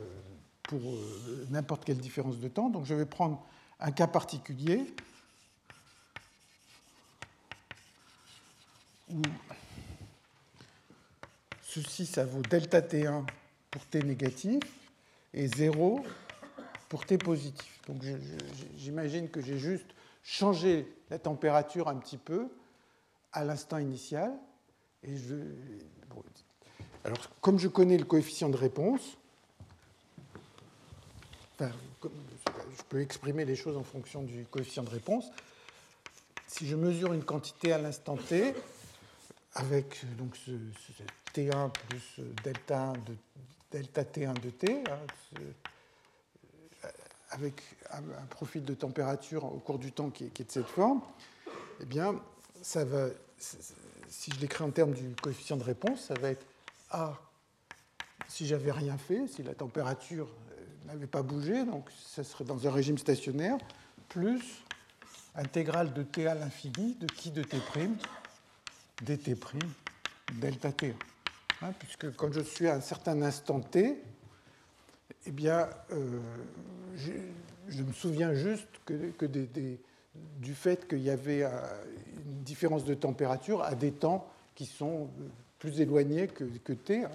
[0.64, 2.68] pour euh, n'importe quelle différence de temps.
[2.68, 3.42] Donc je vais prendre
[3.80, 4.94] un cas particulier
[9.10, 9.22] où
[11.62, 13.24] ceci, ça vaut delta T1
[13.70, 14.62] pour T négatif
[15.34, 16.04] et 0
[16.88, 17.80] pour T positif.
[17.86, 18.02] Donc
[18.76, 19.86] j'imagine que j'ai juste
[20.22, 22.48] changé la température un petit peu
[23.32, 24.32] à l'instant initial.
[25.02, 25.34] Et je,
[27.04, 29.16] alors, comme je connais le coefficient de réponse,
[31.60, 35.30] je peux exprimer les choses en fonction du coefficient de réponse.
[36.46, 38.54] Si je mesure une quantité à l'instant t,
[39.58, 40.52] avec donc ce,
[41.34, 43.16] T1 plus delta, de,
[43.70, 44.98] delta T1 de T, hein,
[45.38, 46.88] euh,
[47.30, 51.02] avec un, profil de température au cours du temps qui est, de cette forme,
[51.80, 52.14] eh bien,
[52.62, 53.08] ça va,
[53.38, 56.46] si je l'écris en termes du coefficient de réponse, ça va être
[56.90, 57.18] A.
[58.28, 62.66] Si j'avais rien fait, si la température euh, n'avait pas bougé, donc ça serait dans
[62.66, 63.58] un régime stationnaire,
[64.08, 64.62] plus
[65.34, 67.60] intégrale de T à l'infini de qui de T'
[69.02, 69.36] dt'
[70.40, 70.94] delta t.
[71.78, 74.00] Puisque quand je suis à un certain instant t,
[75.26, 76.20] eh bien, euh,
[76.96, 79.26] je, me souviens juste que,
[80.38, 81.50] du fait qu'il y avait euh,
[82.26, 85.08] une différence de température à des temps qui sont
[85.58, 87.04] plus éloignés que, t.
[87.04, 87.10] Hein.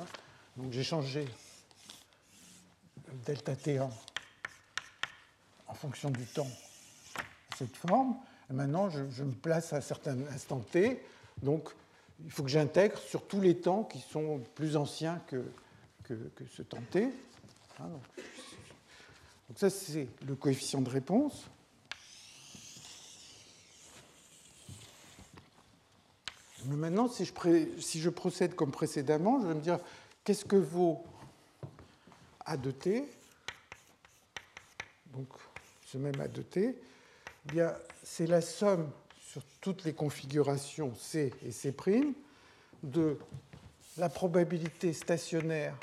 [0.57, 1.25] Donc j'ai changé
[3.25, 3.89] delta T1
[5.67, 6.49] en fonction du temps
[7.57, 8.15] cette forme.
[8.49, 11.01] Maintenant, je, me place à un certain instant T.
[11.41, 11.69] Donc,
[12.23, 15.43] il faut que j'intègre sur tous les temps qui sont plus anciens que,
[16.03, 16.15] que,
[16.55, 17.05] ce temps T.
[17.79, 21.45] Hein, donc, ça, c'est le coefficient de réponse.
[26.65, 29.79] Mais maintenant, si je, procède comme précédemment, je vais me dire
[30.23, 31.03] qu'est-ce que vaut
[32.45, 33.05] A de T?
[35.07, 35.27] Donc,
[35.85, 38.89] ce même A de T, eh bien, c'est la somme
[39.33, 41.73] sur toutes les configurations C et C'
[42.83, 43.17] de
[43.97, 45.75] la probabilité stationnaire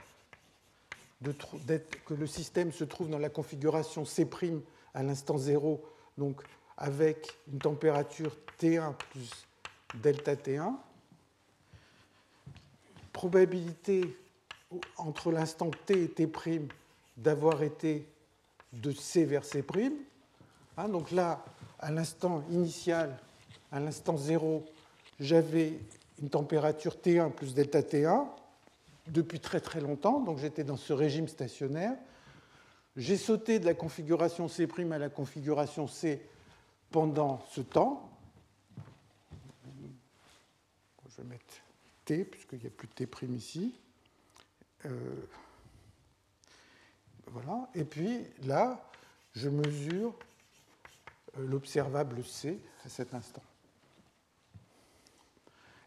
[1.20, 1.34] de,
[2.06, 4.24] que le système se trouve dans la configuration C'
[4.94, 5.84] à l'instant 0,
[6.16, 6.42] donc
[6.76, 9.48] avec une température T1 plus
[9.94, 10.76] delta T1,
[13.12, 14.16] probabilité
[14.96, 16.28] entre l'instant T et T'
[17.16, 18.06] d'avoir été
[18.72, 19.64] de C vers C'.
[20.76, 21.44] Hein, donc là,
[21.80, 23.18] à l'instant initial,
[23.72, 24.64] à l'instant 0,
[25.18, 25.78] j'avais
[26.20, 28.26] une température T1 plus delta T1
[29.08, 31.96] depuis très très longtemps, donc j'étais dans ce régime stationnaire.
[32.96, 36.20] J'ai sauté de la configuration C' à la configuration C
[36.90, 38.10] pendant ce temps.
[41.08, 41.44] Je vais mettre
[42.04, 43.74] T, puisqu'il n'y a plus de T' ici.
[44.86, 44.90] Euh,
[47.26, 47.68] voilà.
[47.74, 48.90] Et puis là,
[49.34, 50.14] je mesure
[51.38, 53.42] euh, l'observable C à cet instant.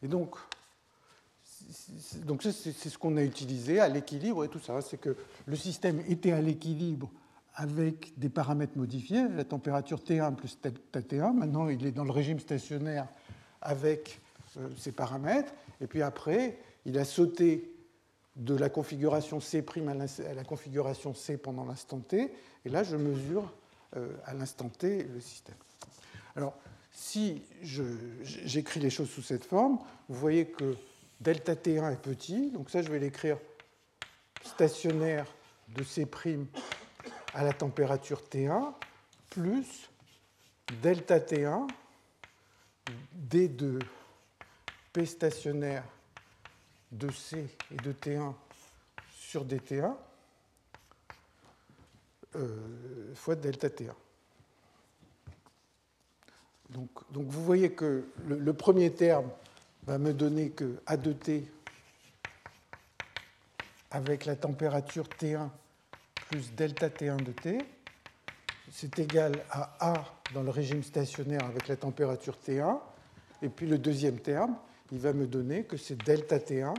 [0.04, 0.36] Et donc,
[2.26, 2.54] donc c'est
[2.90, 4.82] ce qu'on a utilisé à l'équilibre et tout ça.
[4.82, 5.16] C'est que
[5.46, 7.10] le système était à l'équilibre
[7.56, 11.34] avec des paramètres modifiés, la température T1 plus T1.
[11.34, 13.08] Maintenant, il est dans le régime stationnaire
[13.62, 14.20] avec
[14.58, 15.54] euh, ces paramètres.
[15.80, 17.72] Et puis après, il a sauté
[18.36, 22.34] de la configuration C' à la configuration C pendant l'instant T.
[22.66, 23.54] Et là, je mesure
[23.96, 25.56] euh, à l'instant T le système.
[26.36, 26.58] Alors,
[26.94, 27.41] si
[28.22, 30.78] j'écris les choses sous cette forme, vous voyez que
[31.20, 33.38] delta T1 est petit, donc ça je vais l'écrire
[34.44, 35.26] stationnaire
[35.70, 36.07] de C'
[37.34, 38.74] à la température T1
[39.30, 39.90] plus
[40.82, 41.68] delta T1
[43.14, 43.80] D de
[44.91, 45.84] P stationnaire
[46.91, 48.34] de C et de T1
[49.18, 49.95] sur dt1
[52.36, 53.94] euh, fois delta T1.
[56.74, 59.30] Donc, vous voyez que le, premier terme
[59.86, 61.45] va me donner que A de T
[63.91, 65.50] avec la température T1
[66.30, 67.60] plus delta T1 de T,
[68.72, 72.80] c'est égal à A dans le régime stationnaire avec la température T1.
[73.44, 74.56] Et puis le deuxième terme,
[74.91, 76.74] il va me donner que c'est delta T1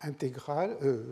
[0.00, 1.02] intégral, euh,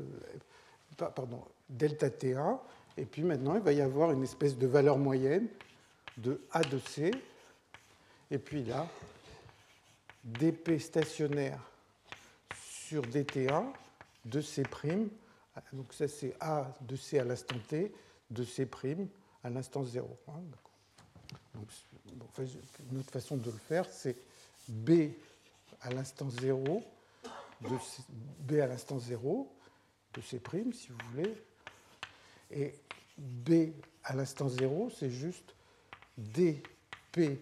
[0.97, 2.59] pardon, delta T1,
[2.97, 5.49] et puis maintenant il va y avoir une espèce de valeur moyenne
[6.17, 7.11] de A de C,
[8.31, 8.89] et puis là,
[10.25, 11.61] dp stationnaire
[12.57, 13.73] sur dt1
[14.25, 14.63] de C',
[15.73, 17.93] donc ça c'est A de C à l'instant T,
[18.31, 18.69] de C'
[19.43, 20.19] à l'instant 0.
[20.29, 20.41] Hein,
[21.55, 21.69] donc,
[22.91, 24.17] une autre façon de le faire, c'est
[24.69, 25.11] B
[25.83, 26.83] à l'instant 0,
[27.61, 27.77] de
[28.41, 29.53] B à l'instant 0,
[30.15, 30.41] de C',
[30.73, 31.35] si vous voulez,
[32.51, 32.75] et
[33.19, 33.73] B
[34.05, 35.55] à l'instant 0, c'est juste
[36.19, 37.39] dp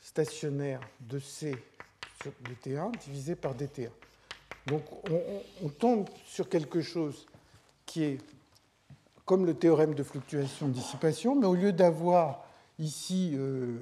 [0.00, 1.56] stationnaire de C
[2.22, 3.88] sur dt1 divisé par dt1.
[4.66, 4.82] Donc
[5.62, 7.26] on, tombe sur quelque chose
[7.84, 8.18] qui est
[9.26, 12.46] comme le théorème de fluctuation-dissipation, mais au lieu d'avoir
[12.78, 13.78] ici euh,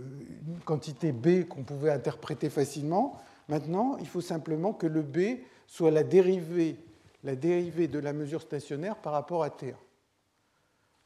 [0.47, 5.91] une quantité B qu'on pouvait interpréter facilement, maintenant il faut simplement que le B soit
[5.91, 6.77] la dérivée,
[7.23, 9.75] la dérivée de la mesure stationnaire par rapport à T1.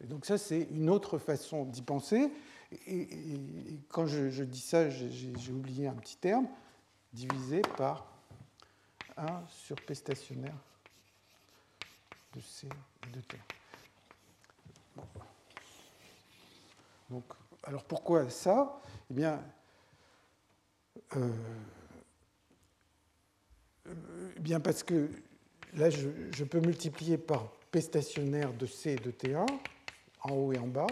[0.02, 2.30] Et donc ça, c'est une autre façon d'y penser.
[2.72, 6.48] Et, quand je, dis ça, j'ai oublié un petit terme,
[7.12, 8.06] divisé par
[9.16, 10.56] 1 sur P stationnaire
[12.34, 12.68] de C
[13.12, 13.38] de T.
[17.08, 17.24] Donc,
[17.62, 18.80] alors pourquoi ça?
[19.10, 19.42] Eh bien,
[21.16, 21.30] euh,
[24.40, 25.08] bien parce que
[25.74, 29.46] là, je, je peux multiplier par P stationnaire de C et de T1
[30.22, 30.86] en haut et en bas.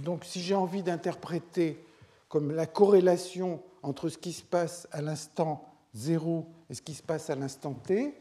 [0.00, 1.82] Donc, si j'ai envie d'interpréter
[2.28, 5.64] comme la corrélation entre ce qui se passe à l'instant
[5.94, 8.14] 0 et ce qui se passe à l'instant t,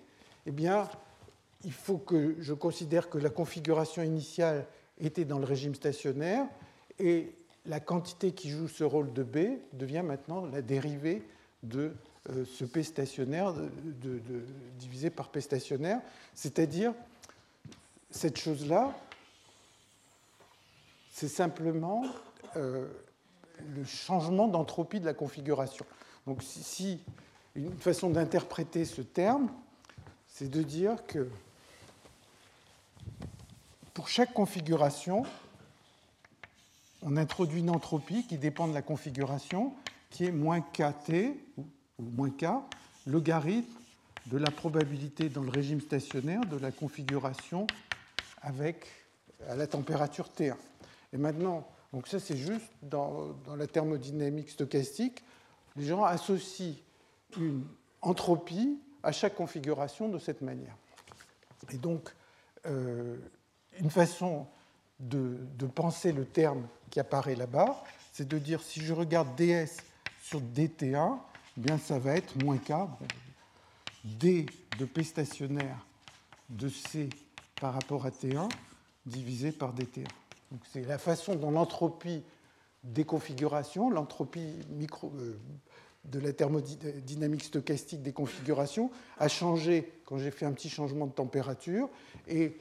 [0.46, 0.88] eh bien,
[1.64, 4.66] il faut que je considère que la configuration initiale
[5.00, 6.46] était dans le régime stationnaire
[7.00, 7.34] et
[7.66, 11.24] la quantité qui joue ce rôle de B devient maintenant la dérivée
[11.64, 11.92] de
[12.30, 13.54] euh, ce P stationnaire
[14.80, 16.00] divisé par P stationnaire,
[16.34, 16.94] c'est-à-dire
[18.12, 18.96] cette chose-là,
[21.16, 22.04] c'est simplement
[22.58, 22.90] euh,
[23.74, 25.86] le changement d'entropie de la configuration.
[26.28, 27.00] Donc si,
[27.56, 29.50] une façon d'interpréter ce terme,
[30.28, 31.30] c'est de dire que
[33.94, 35.24] pour chaque configuration,
[37.02, 39.74] on introduit une entropie qui dépend de la configuration,
[40.10, 41.14] qui est moins kt,
[41.58, 41.64] ou
[41.98, 42.48] moins k,
[43.08, 43.72] logarithme
[44.26, 47.68] de la probabilité dans le régime stationnaire de la configuration
[48.42, 48.86] avec
[49.48, 50.58] à la température T1.
[51.14, 55.24] Et maintenant, donc ça c'est juste dans, la thermodynamique stochastique,
[55.76, 56.76] les gens associent
[57.38, 57.64] une
[58.02, 60.76] entropie à chaque configuration de cette manière.
[61.72, 62.10] Et donc,
[62.66, 63.18] euh,
[63.80, 64.48] une façon
[65.00, 65.38] de,
[65.74, 67.84] penser le terme qui apparaît là-bas,
[68.14, 69.66] c'est de dire si je regarde ds
[70.22, 71.18] sur dt1,
[71.58, 72.74] eh bien ça va être moins k,
[74.04, 74.46] d
[74.80, 75.86] de p stationnaire
[76.50, 77.10] de c
[77.60, 78.50] par rapport à t1
[79.06, 80.06] divisé par dt1.
[80.72, 82.24] C'est la façon dont l'entropie
[82.84, 85.40] des configurations, l'entropie micro, euh,
[86.06, 91.12] de la thermodynamique stochastique des configurations a changé quand j'ai fait un petit changement de
[91.12, 91.90] température.
[92.28, 92.58] Et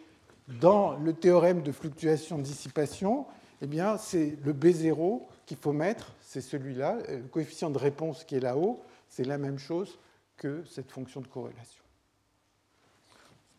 [0.60, 3.26] dans le théorème de fluctuation-dissipation,
[3.62, 3.66] eh
[3.98, 8.82] c'est le B0 qu'il faut mettre, c'est celui-là, le coefficient de réponse qui est là-haut,
[9.08, 9.98] c'est la même chose
[10.36, 11.84] que cette fonction de corrélation.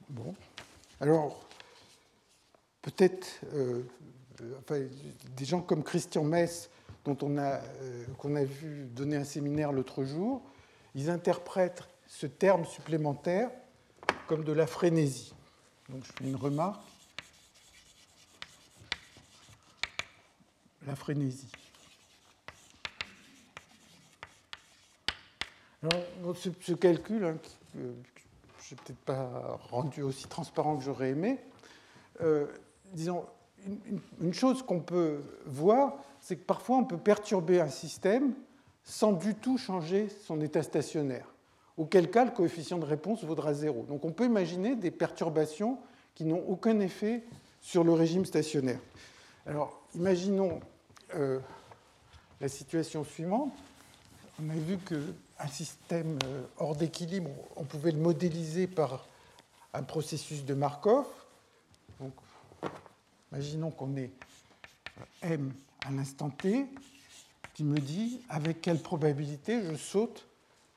[0.10, 0.36] Bon.
[1.00, 1.48] Alors,
[2.82, 3.84] peut-être euh,
[5.36, 6.70] des gens comme Christian Mess
[7.06, 10.42] dont on a, euh, qu'on a vu donner un séminaire l'autre jour,
[10.96, 13.52] ils interprètent ce terme supplémentaire
[14.28, 15.34] comme de la frénésie.
[15.90, 16.82] Donc je fais une remarque.
[20.88, 21.52] La frénésie.
[25.82, 27.38] Alors, ce, calcul, hein,
[27.76, 27.96] je n'ai
[28.84, 31.40] peut-être pas rendu aussi transparent que j'aurais aimé,
[32.22, 32.48] euh,
[32.94, 33.26] disons,
[34.22, 38.34] une, chose qu'on peut voir, c'est que parfois on peut perturber un système
[38.84, 41.26] sans du tout changer son état stationnaire,
[41.78, 43.84] auquel cas le coefficient de réponse vaudra zéro.
[43.84, 45.80] Donc on peut imaginer des perturbations
[46.14, 47.24] qui n'ont aucun effet
[47.62, 48.80] sur le régime stationnaire.
[49.46, 50.60] Alors imaginons
[51.16, 51.40] euh,
[52.42, 53.52] la situation suivante.
[54.44, 59.08] On a vu qu'un système euh, hors d'équilibre, on pouvait le modéliser par
[59.74, 61.06] un processus de Markov.
[63.36, 64.12] Imaginons qu'on ait
[65.22, 65.52] m
[65.86, 66.66] à l'instant t
[67.54, 70.26] qui me dit avec quelle probabilité je saute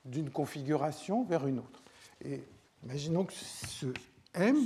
[0.03, 1.81] d'une configuration vers une autre.
[2.25, 2.41] Et
[2.83, 3.85] imaginons que ce
[4.33, 4.57] m,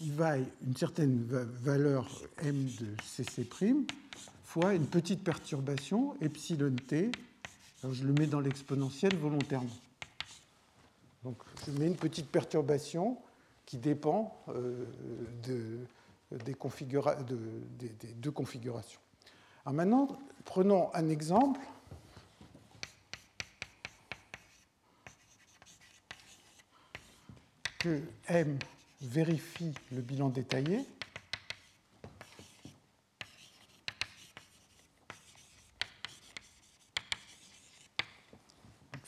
[0.00, 2.08] il vaille une certaine valeur
[2.38, 3.84] m de cc'
[4.42, 7.10] fois une petite perturbation epsilon t.
[7.82, 9.68] Alors je le mets dans l'exponentielle volontairement.
[11.24, 11.36] Donc
[11.66, 13.18] je mets une petite perturbation
[13.66, 14.86] qui dépend euh,
[15.42, 15.78] de,
[16.44, 16.54] des,
[18.14, 19.00] deux configurations.
[19.64, 20.08] Alors maintenant,
[20.44, 21.60] prenons un exemple.
[27.78, 28.60] que M
[29.00, 30.86] vérifie le bilan détaillé.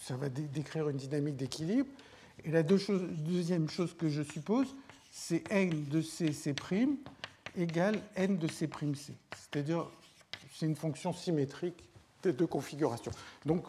[0.00, 1.88] Ça va décrire une dynamique d'équilibre.
[2.42, 4.74] Et la deuxième chose que je suppose,
[5.16, 6.48] c'est n de c, c'
[7.56, 8.66] égale n de c',
[8.96, 9.12] c.
[9.36, 9.88] C'est-à-dire,
[10.52, 11.88] c'est une fonction symétrique
[12.24, 13.12] de deux configurations.
[13.46, 13.64] Donc,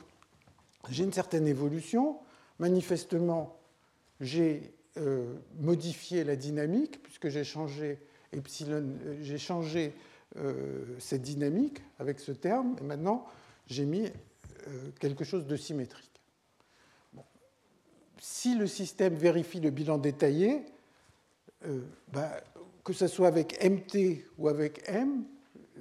[0.89, 2.17] j'ai une certaine évolution.
[2.57, 3.59] Manifestement,
[4.19, 7.99] j'ai euh, modifié la dynamique, puisque j'ai changé
[8.33, 9.93] epsilon, j'ai changé
[10.37, 13.27] euh, cette dynamique avec ce terme, et maintenant,
[13.67, 14.07] j'ai mis
[14.67, 16.09] euh, quelque chose de symétrique.
[18.19, 20.65] Si le système vérifie le bilan détaillé,
[21.65, 22.29] euh, bah,
[22.83, 25.23] que ce soit avec MT ou avec M,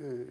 [0.01, 0.25] euh,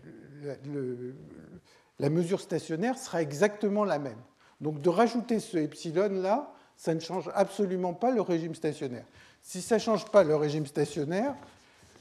[2.00, 4.18] la, mesure stationnaire sera exactement la même.
[4.62, 9.06] Donc de rajouter ce epsilon-là, ça ne change absolument pas le régime stationnaire.
[9.42, 11.36] Si ça ne change pas le régime stationnaire,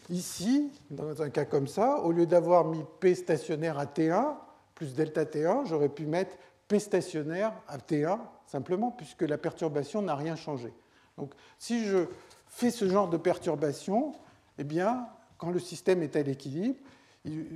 [0.09, 4.37] ici, dans un cas comme ça, au lieu d'avoir mis P stationnaire à T1
[4.75, 6.37] plus delta T1, j'aurais pu mettre
[6.69, 10.73] P stationnaire à T1 simplement puisque la perturbation n'a rien changé.
[11.17, 12.07] Donc si je
[12.53, 14.13] fait ce genre de perturbation,
[14.59, 15.09] eh bien,
[15.39, 16.77] quand le système est à l'équilibre,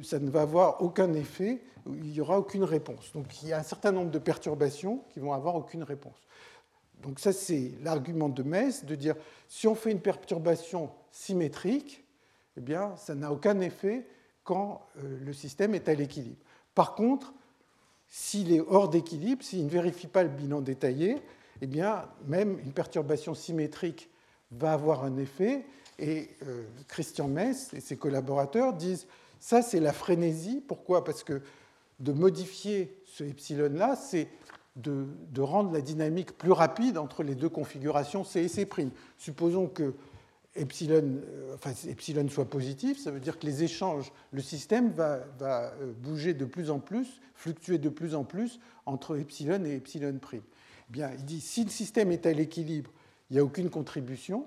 [0.03, 3.13] ça ne va avoir aucun effet, il n'y aura aucune réponse.
[3.13, 6.17] Donc il y a un certain nombre de perturbations qui vont avoir aucune réponse.
[7.03, 9.15] Donc ça, c'est l'argument de Metz, de dire
[9.49, 12.03] si on fait une perturbation symétrique,
[12.57, 14.07] eh bien, ça n'a aucun effet
[14.45, 16.43] quand euh, le système est à l'équilibre.
[16.75, 17.35] Par contre,
[18.09, 21.21] s'il est hors d'équilibre, s'il ne vérifie pas le bilan détaillé,
[21.61, 24.09] eh bien, même une perturbation symétrique
[24.51, 25.65] va avoir un effet.
[25.99, 29.07] Et euh, Christian Mess et ses collaborateurs disent
[29.41, 30.63] ça, c'est la frénésie.
[30.67, 31.05] Pourquoi?
[31.05, 31.41] Parce que
[32.01, 34.29] de modifier ce epsilon-là, c'est
[34.77, 35.07] de,
[35.41, 38.69] rendre la dynamique plus rapide entre les deux configurations C et C'.
[39.17, 39.95] Supposons que
[40.55, 45.21] epsilon, euh, enfin, epsilon soit positif, ça veut dire que les échanges, le système va,
[45.39, 49.77] va, euh, bouger de plus en plus, fluctuer de plus en plus entre epsilon et
[49.77, 50.19] epsilon'.
[50.33, 50.41] Eh
[50.91, 52.91] bien, il dit si le système est à l'équilibre,
[53.31, 54.47] il n'y a aucune contribution.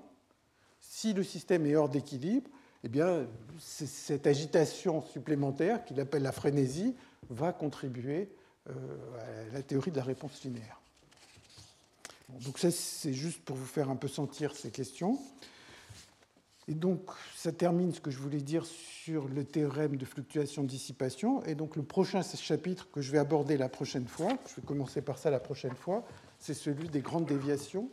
[0.80, 2.50] Si le système est hors d'équilibre,
[2.82, 3.26] eh bien,
[3.58, 6.94] cette agitation supplémentaire, qu'il appelle la frénésie,
[7.28, 8.30] va contribuer
[8.68, 8.72] euh,
[9.50, 10.80] à la théorie de la réponse linéaire.
[12.40, 15.18] donc ça, c'est juste pour vous faire un peu sentir ces questions.
[16.68, 17.00] Et donc,
[17.34, 21.42] ça termine ce que je voulais dire sur le théorème de fluctuation-dissipation.
[21.44, 25.02] Et donc, le prochain chapitre que je vais aborder la prochaine fois, je vais commencer
[25.02, 26.04] par ça la prochaine fois,
[26.38, 27.90] c'est celui des grandes déviations.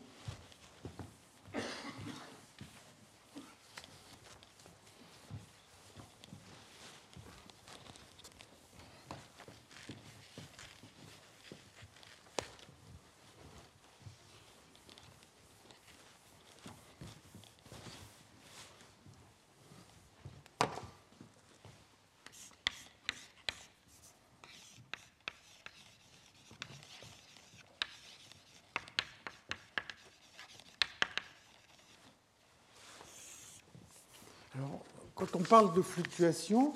[35.17, 36.73] quand on parle de fluctuation,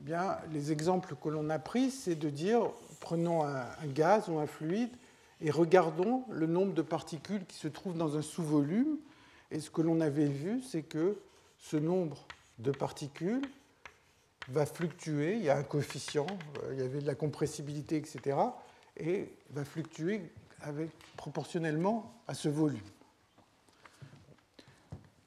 [0.00, 2.62] eh bien, les exemples que l'on a pris, c'est de dire
[3.00, 4.90] prenons un, gaz ou un fluide
[5.40, 8.96] et regardons le nombre de particules qui se trouvent dans un sous-volume.
[9.50, 11.18] Et ce que l'on avait vu, c'est que
[11.58, 12.26] ce nombre
[12.58, 13.42] de particules
[14.48, 16.26] va fluctuer, il y a un coefficient,
[16.64, 18.38] euh, il y avait de la compressibilité, etc.,
[18.96, 20.22] et va fluctuer
[21.16, 22.80] proportionnellement à ce volume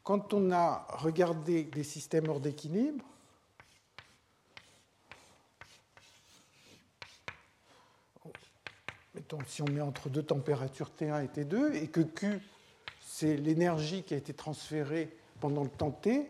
[0.06, 3.03] quand on a regardé des systèmes hors d'équilibre,
[9.15, 12.40] mettons, si on met entre deux températures T1 et T2, et que Q,
[13.02, 16.30] c'est l'énergie qui a été transférée pendant le temps T,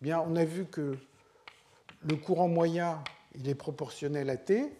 [0.00, 0.96] bien, on a vu que
[2.02, 3.02] le courant moyen,
[3.34, 4.72] il est proportionnel à T,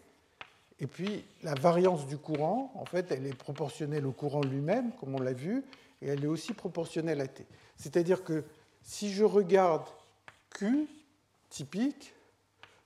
[0.79, 5.17] et puis la variance du courant, en fait, elle est proportionnelle au courant lui-même, comme
[5.17, 5.65] on l'a vu,
[6.01, 7.45] et elle est aussi proportionnelle à t.
[7.77, 8.45] C'est-à-dire que
[8.83, 9.87] si je regarde
[10.51, 10.87] Q
[11.51, 12.15] typique,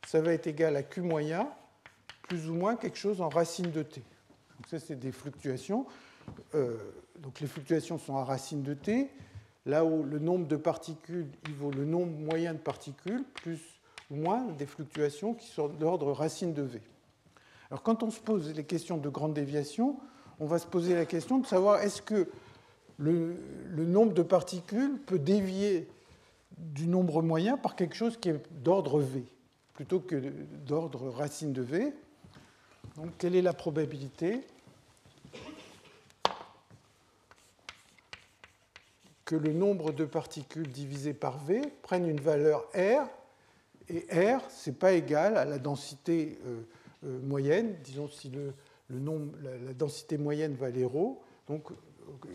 [0.06, 1.48] ça va être égal à Q moyen
[2.22, 4.00] plus ou moins quelque chose en racine de t.
[4.56, 5.86] Donc ça, c'est des fluctuations.
[6.54, 6.76] Euh,
[7.18, 9.10] donc les fluctuations sont en racine de t.
[9.66, 13.60] Là où le nombre de particules il vaut le nombre moyen de particules plus
[14.10, 16.80] ou moins des fluctuations qui sont d'ordre racine de v.
[17.70, 19.98] Alors quand on se pose les questions de grande déviation,
[20.40, 22.28] on va se poser la question de savoir est-ce que
[23.00, 23.36] le,
[23.84, 25.88] nombre de particules peut dévier
[26.58, 29.24] du nombre moyen par quelque chose qui est d'ordre V,
[29.72, 30.16] plutôt que
[30.66, 31.94] d'ordre racine de V.
[32.96, 34.42] Donc, quelle est la probabilité
[39.24, 43.08] que le nombre de particules divisé par V prenne une valeur R,
[43.88, 44.00] et
[44.34, 46.62] R, ce n'est pas égal à la densité euh,
[47.06, 48.30] euh, moyenne, disons si
[48.90, 51.16] la, densité moyenne valait ρ,
[51.46, 51.70] donc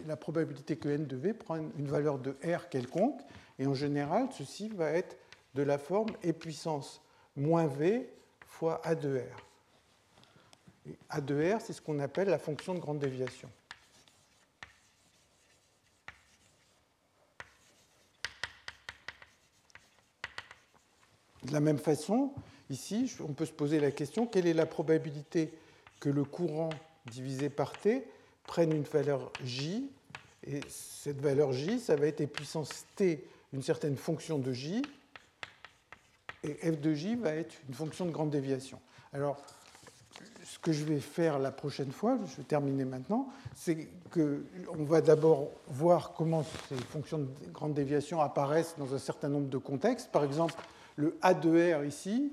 [0.07, 3.21] la probabilité que n de v prenne une valeur de r quelconque,
[3.59, 5.17] et en général, ceci va être
[5.53, 7.01] de la forme e puissance
[7.35, 8.09] moins v
[8.47, 9.45] fois a de r.
[11.09, 13.49] A de r, c'est ce qu'on appelle la fonction de grande déviation.
[21.43, 22.33] De la même façon,
[22.69, 25.53] ici, on peut se poser la question quelle est la probabilité
[25.99, 26.69] que le courant
[27.05, 28.05] divisé par t
[28.47, 29.89] prennent une valeur j,
[30.47, 34.81] et cette valeur j, ça va être e puissance t, une certaine fonction de j,
[36.43, 38.79] et f de j va être une fonction de grande déviation.
[39.13, 39.37] Alors,
[40.43, 45.01] ce que je vais faire la prochaine fois, je vais terminer maintenant, c'est qu'on va
[45.01, 50.11] d'abord voir comment ces fonctions de grande déviation apparaissent dans un certain nombre de contextes.
[50.11, 50.53] Par exemple,
[50.95, 52.31] le A de R ici,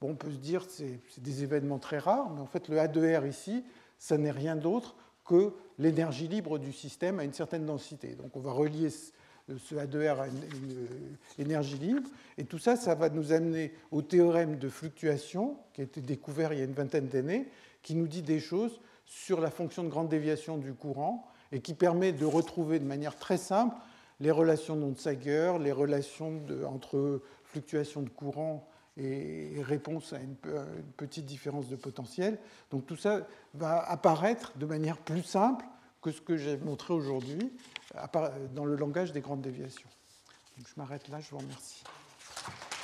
[0.00, 2.80] bon, on peut se dire que c'est des événements très rares, mais en fait, le
[2.80, 3.64] A de R ici,
[3.98, 8.14] ça n'est rien d'autre que l'énergie libre du système a une certaine densité.
[8.14, 12.08] Donc on va relier ce A de R à une, énergie libre.
[12.38, 16.52] Et tout ça, ça va nous amener au théorème de fluctuation qui a été découvert
[16.52, 17.48] il y a une vingtaine d'années,
[17.82, 21.74] qui nous dit des choses sur la fonction de grande déviation du courant et qui
[21.74, 23.76] permet de retrouver de manière très simple
[24.20, 28.66] les relations d'onde-Sager, les relations entre fluctuation de courant
[28.96, 30.34] et réponse à une,
[30.96, 32.40] petite différence de potentiel.
[32.70, 35.64] Donc tout ça va apparaître de manière plus simple
[36.02, 37.52] que ce que j'ai montré aujourd'hui
[38.54, 39.88] dans le langage des grandes déviations.
[40.58, 41.84] Donc je m'arrête là, je vous remercie.